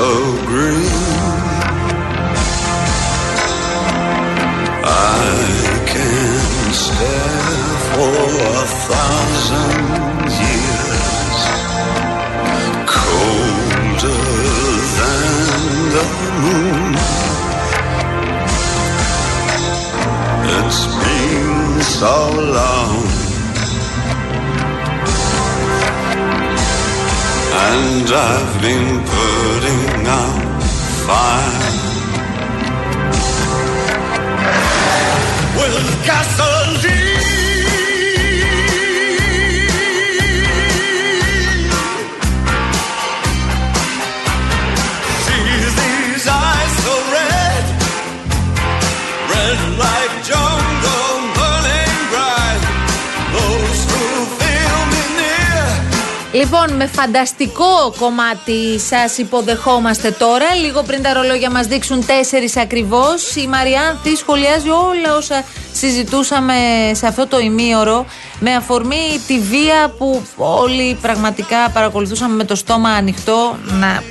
Λοιπόν, 56.52 56.76
με 56.76 56.86
φανταστικό 56.86 57.94
κομμάτι 57.98 58.78
σας 58.78 59.18
υποδεχόμαστε 59.18 60.10
τώρα. 60.10 60.54
Λίγο 60.54 60.82
πριν 60.82 61.02
τα 61.02 61.12
ρολόγια 61.12 61.50
μας 61.50 61.66
δείξουν 61.66 62.06
τέσσερις 62.06 62.56
ακριβώς. 62.56 63.36
Η 63.36 63.46
Μαριάνθη 63.46 64.16
σχολιάζει 64.16 64.68
όλα 64.68 65.16
όσα 65.16 65.44
συζητούσαμε 65.72 66.54
σε 66.92 67.06
αυτό 67.06 67.26
το 67.26 67.38
ημίωρο 67.38 68.06
με 68.40 68.54
αφορμή 68.54 69.20
τη 69.26 69.40
βία 69.40 69.94
που 69.98 70.22
όλοι 70.36 70.98
πραγματικά 71.00 71.70
παρακολουθούσαμε 71.70 72.34
με 72.34 72.44
το 72.44 72.54
στόμα 72.54 72.90
ανοιχτό 72.90 73.56
να 73.80 74.02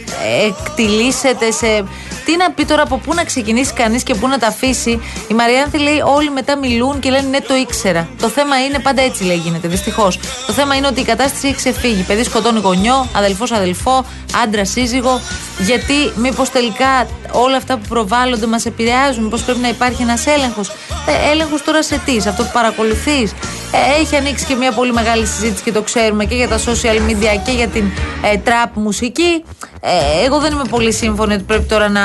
εκτιλήσεται 0.47 1.52
σε 1.52 1.84
τι 2.30 2.38
να 2.38 2.52
πει 2.52 2.65
τώρα 2.65 2.82
από 2.82 2.98
πού 2.98 3.13
να 3.13 3.24
ξεκινήσει 3.24 3.74
κανείς 3.74 4.04
και 4.04 4.13
πού 4.15 4.28
να 4.28 4.38
τα 4.38 4.48
αφήσει. 4.48 5.02
Η 5.28 5.34
Μαριάνθη 5.34 5.78
λέει: 5.78 6.02
Όλοι 6.06 6.30
μετά 6.30 6.58
μιλούν 6.58 7.00
και 7.00 7.10
λένε 7.10 7.28
Ναι, 7.28 7.42
το 7.42 7.56
ήξερα. 7.56 8.08
Το 8.20 8.28
θέμα 8.28 8.65
είναι 8.65 8.80
πάντα 8.80 9.02
έτσι 9.02 9.24
λέει 9.24 9.36
γίνεται, 9.36 9.68
δυστυχώς. 9.68 10.20
Το 10.48 10.54
θέμα 10.54 10.76
είναι 10.76 10.88
ότι 10.88 11.00
η 11.00 11.04
κατάσταση 11.04 11.48
έχει 11.48 11.56
ξεφύγει. 11.56 12.04
Παιδί 12.04 12.24
σκοτώνει 12.24 12.60
γονιό, 12.60 13.08
αδελφός 13.15 13.52
αδελφό, 13.52 14.06
άντρα 14.44 14.65
σύζυγο. 14.65 15.22
Γιατί 15.60 16.12
μήπως 16.15 16.50
τελικά 16.50 17.08
όλα 17.32 17.58
αυτά 17.58 17.78
που 17.78 17.88
προβάλλονται 17.89 18.46
μας 18.48 18.65
επηρεάζουν, 18.65 19.24
μήπω 19.24 19.38
πρέπει 19.46 19.60
να 19.60 19.68
υπάρχει 19.68 20.02
ένας 20.02 20.26
έλεγχος. 20.28 20.70
Ε, 21.06 21.32
έλεγχος 21.32 21.63
τώρα 21.63 21.84
σε 21.84 22.02
τι, 22.06 22.22
σε 22.22 22.30
αυτό 22.30 22.44
που 22.44 22.50
παρακολουθείς. 22.54 23.32
Ε, 23.72 24.02
έχει 24.02 24.15
ανοίξει 24.15 24.46
και 24.46 24.56
μια 24.56 24.72
πολύ 24.72 24.94
μεγάλη 24.94 25.26
συζήτηση 25.26 25.63
και 25.63 25.72
το 25.72 25.82
ξέρουμε 25.82 26.26
και 26.26 26.36
για 26.36 26.48
τα 26.48 26.58
social 26.58 27.10
media 27.10 27.42
και 27.46 27.52
για 27.52 27.68
την 27.68 27.84
ε, 28.22 28.39
trap 28.46 28.70
μουσική. 28.74 29.44
Ε, 29.82 30.26
εγώ 30.26 30.39
δεν 30.39 30.52
είμαι 30.52 30.65
πολύ 30.70 30.94
σύμφωνη 30.94 31.34
ότι 31.34 31.44
πρέπει 31.44 31.65
τώρα 31.65 31.89
να 31.89 32.02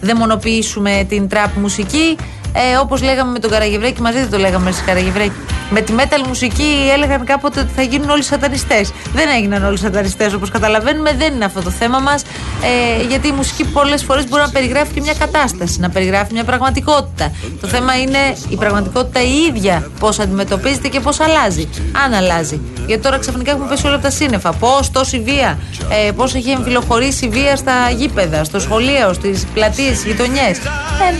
δαιμονοποιήσουμε 0.00 1.06
την 1.08 1.28
trap 1.30 1.50
μουσική. 1.54 2.16
Ε, 2.52 2.76
Όπως 2.80 3.02
λέγαμε 3.02 3.30
με 3.30 3.38
τον 3.38 3.50
Καραγευρέκη, 3.50 4.00
μαζί 4.00 4.18
δεν 4.18 4.30
το 4.30 4.38
λέγαμε 4.38 4.64
με 4.64 4.76
Καραγευρέκη. 4.86 5.32
Με 5.70 5.80
τη 5.80 5.92
metal 5.96 6.26
μουσική 6.26 6.90
έλεγαν 6.94 7.24
κάποτε 7.24 7.60
ότι 7.60 7.72
θα 7.76 7.82
γίνουν 7.82 8.10
όλοι 8.10 8.22
σατανιστές. 8.22 8.92
Δεν 9.14 9.28
έγιναν 9.36 9.64
όλοι 9.64 9.78
σατανιστές 9.78 10.32
όπως 10.34 10.50
καταλαβαίνουμε, 10.50 11.14
δεν 11.18 11.34
είναι 11.34 11.44
αυτό 11.44 11.62
το 11.62 11.70
θέμα 11.70 11.98
μας. 11.98 12.22
Ε, 13.02 13.02
γιατί 13.08 13.28
η 13.28 13.32
μουσική 13.32 13.64
πολλές 13.64 14.04
φορές 14.04 14.28
μπορεί 14.28 14.42
να 14.42 14.50
περιγράφει 14.50 14.92
και 14.92 15.00
μια 15.00 15.14
κατάσταση, 15.18 15.80
να 15.80 15.90
περιγράφει 15.90 16.32
μια 16.32 16.44
πραγματικότητα. 16.44 17.32
Το 17.60 17.66
θέμα 17.66 17.98
είναι 18.00 18.18
η 18.48 18.56
πραγματικότητα 18.56 19.22
η 19.22 19.32
ίδια, 19.48 19.90
πώς 19.98 20.18
αντιμετωπίζεται 20.18 20.88
και 20.88 21.00
πώς 21.00 21.20
αλλάζει. 21.20 21.68
Αν 22.04 22.14
αλλάζει. 22.14 22.60
Γιατί 22.86 23.02
τώρα 23.02 23.18
ξαφνικά 23.18 23.50
έχουμε 23.50 23.68
πέσει 23.68 23.86
όλα 23.86 23.94
από 23.94 24.04
τα 24.04 24.10
σύννεφα. 24.10 24.52
Πώς 24.52 24.90
τόση 24.90 25.20
βία, 25.20 25.58
ε, 26.06 26.10
πώς 26.10 26.34
έχει 26.34 26.50
εμφυλοχωρήσει 26.50 27.24
η 27.24 27.28
βία 27.28 27.56
στα 27.56 27.90
γήπεδα, 27.96 28.44
στο 28.44 28.60
σχολείο, 28.60 29.12
στις 29.12 29.46
πλατείες, 29.54 29.96
στις 29.96 30.04
γειτονιές. 30.04 30.58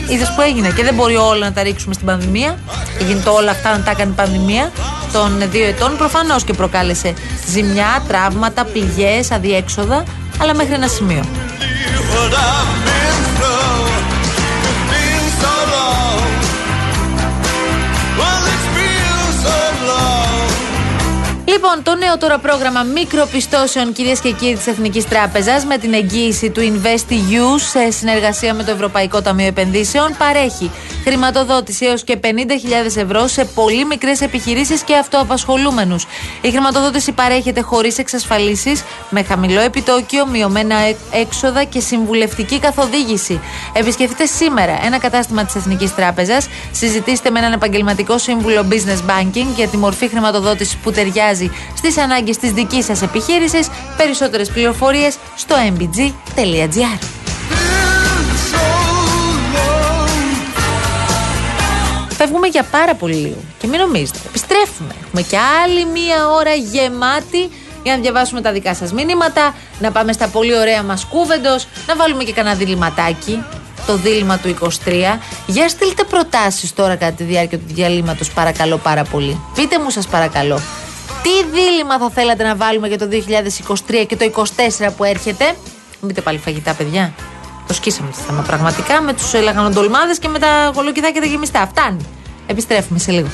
Ε, 0.09 0.13
Είδες 0.13 0.33
που 0.35 0.41
έγινε. 0.41 0.73
Και 0.77 0.83
δεν 0.83 0.95
μπορεί 0.95 1.17
όλα 1.27 1.45
να 1.47 1.53
τα 1.53 1.63
ρίξουμε 1.63 1.95
στην 1.95 2.07
πανδημία. 2.07 2.59
Γίνεται 3.07 3.29
όλα 3.29 3.51
αυτά 3.51 3.77
να 3.77 3.85
τα 3.85 3.91
έκανε 3.91 4.11
η 4.11 4.15
πανδημία 4.15 4.73
των 5.13 5.51
δύο 5.51 5.67
ετών. 5.67 5.97
Προφανώς 5.97 6.45
και 6.45 6.53
προκάλεσε 6.53 7.15
ζημιά, 7.49 8.03
τραύματα, 8.09 8.65
πληγές, 8.65 9.31
αδιέξοδα, 9.31 10.05
αλλά 10.39 10.55
μέχρι 10.55 10.75
ένα 10.75 10.89
σημείο. 10.89 11.25
Λοιπόν, 21.57 21.83
το 21.83 21.95
νέο 21.95 22.19
τώρα 22.19 22.39
πρόγραμμα 22.39 22.83
μικροπιστώσεων 22.83 23.93
κυρίες 23.93 24.21
και 24.21 24.31
κύριοι 24.33 24.55
της 24.57 24.67
Εθνικής 24.67 25.09
Τράπεζας 25.09 25.65
με 25.65 25.79
την 25.79 25.95
εγγύηση 25.95 26.51
του 26.51 26.61
InvestEU 26.61 27.61
σε 27.71 27.91
συνεργασία 27.91 28.55
με 28.55 28.63
το 28.65 28.71
Ευρωπαϊκό 28.71 29.23
Ταμείο 29.23 29.47
Επενδύσεων 29.47 30.15
παρέχει 30.19 30.71
χρηματοδότηση 31.05 31.87
έως 31.87 32.05
και 32.05 32.19
50.000 32.23 32.27
ευρώ 32.97 33.27
σε 33.27 33.45
πολύ 33.45 33.85
μικρές 33.85 34.21
επιχειρήσεις 34.21 34.83
και 34.83 34.97
αυτοαπασχολούμενους. 34.97 36.07
Η 36.41 36.51
χρηματοδότηση 36.51 37.13
παρέχεται 37.13 37.61
χωρίς 37.61 37.99
εξασφαλίσεις, 37.99 38.83
με 39.11 39.23
χαμηλό 39.23 39.61
επιτόκιο, 39.61 40.27
μειωμένα 40.27 40.75
έ- 40.89 40.97
έξοδα 41.13 41.65
και 41.65 41.81
συμβουλευτική 41.81 42.59
καθοδήγηση. 42.59 43.41
Επισκεφτείτε 43.73 44.27
σήμερα 44.27 44.79
ένα 44.85 44.99
κατάστημα 44.99 45.45
της 45.45 45.55
Εθνικής 45.55 45.95
Τράπεζας, 45.95 46.49
συζητήστε 46.73 47.31
με 47.31 47.39
έναν 47.39 47.53
επαγγελματικό 47.53 48.19
σύμβουλο 48.19 48.67
business 48.71 49.11
banking 49.11 49.47
για 49.57 49.69
τη 49.69 49.77
μορφή 49.77 50.09
χρηματοδότησης 50.09 50.77
που 50.77 50.91
ταιριάζει 50.93 51.46
στις 51.77 51.99
ανάγκες 51.99 52.37
της 52.37 52.53
δικής 52.53 52.85
σας 52.85 53.03
επιχείρησης. 53.03 53.69
Περισσότερες 53.97 54.49
πληροφορίες 54.49 55.17
στο 55.37 55.55
mbg.gr. 55.77 56.99
Φεύγουμε 62.17 62.47
για 62.47 62.63
πάρα 62.71 62.95
πολύ 62.95 63.15
λίγο. 63.15 63.37
Και 63.59 63.67
μην 63.67 63.81
νομίζετε. 63.81 64.19
Επιστρέφουμε. 64.27 64.95
Έχουμε 65.05 65.23
και 65.23 65.37
άλλη 65.65 65.85
μία 65.85 66.29
ώρα 66.29 66.55
γεμάτη 66.55 67.51
για 67.83 67.95
να 67.95 68.01
διαβάσουμε 68.01 68.41
τα 68.41 68.53
δικά 68.53 68.75
σας 68.75 68.93
μηνύματα, 68.93 69.55
να 69.79 69.91
πάμε 69.93 70.13
στα 70.13 70.29
πολύ 70.29 70.59
ωραία 70.59 70.83
μας 70.83 71.05
κούβεντος, 71.05 71.67
να 71.87 71.97
βάλουμε 71.97 72.25
και 72.25 72.33
κανένα 72.33 72.55
διληματάκι, 72.55 73.45
το 73.87 73.97
δίλημα 73.97 74.39
του 74.39 74.49
23. 74.49 75.19
Για 75.47 75.69
στείλτε 75.69 76.05
προτάσεις 76.05 76.75
τώρα 76.75 76.97
κατά 76.97 77.13
τη 77.13 77.25
διάρκεια 77.25 77.59
του 77.59 77.65
διαλύματος, 77.67 78.31
παρακαλώ 78.31 78.77
πάρα 78.77 79.05
πολύ. 79.05 79.41
Πείτε 79.55 79.79
μου 79.79 79.91
σας 79.91 80.07
παρακαλώ. 80.07 80.61
Τι 81.27 81.45
δίλημα 81.53 81.99
θα 81.99 82.11
θέλατε 82.11 82.43
να 82.45 82.57
βάλουμε 82.57 82.89
για 82.89 82.99
το 82.99 83.09
2023 83.11 84.05
και 84.07 84.17
το 84.17 84.45
2024 84.79 84.89
που 84.97 85.05
έρχεται; 85.05 85.45
Μην 86.01 86.09
πείτε 86.09 86.21
πάλι 86.21 86.39
φαγητά, 86.39 86.75
παιδιά. 86.75 87.15
Το 87.67 87.75
σκίσαμε 87.75 88.11
το 88.11 88.17
θέμα 88.17 88.43
πραγματικά 88.43 89.01
με 89.01 89.13
τους 89.13 89.35
λαγανοντολμάδες 89.35 90.19
και 90.19 90.29
με 90.29 90.39
τα 90.39 90.71
κολοκυθάκια 90.75 91.21
τα 91.21 91.27
γεμιστά. 91.27 91.67
Φτάνει. 91.67 92.07
Επιστρέφουμε 92.47 92.99
σε 92.99 93.11
λίγο. 93.11 93.29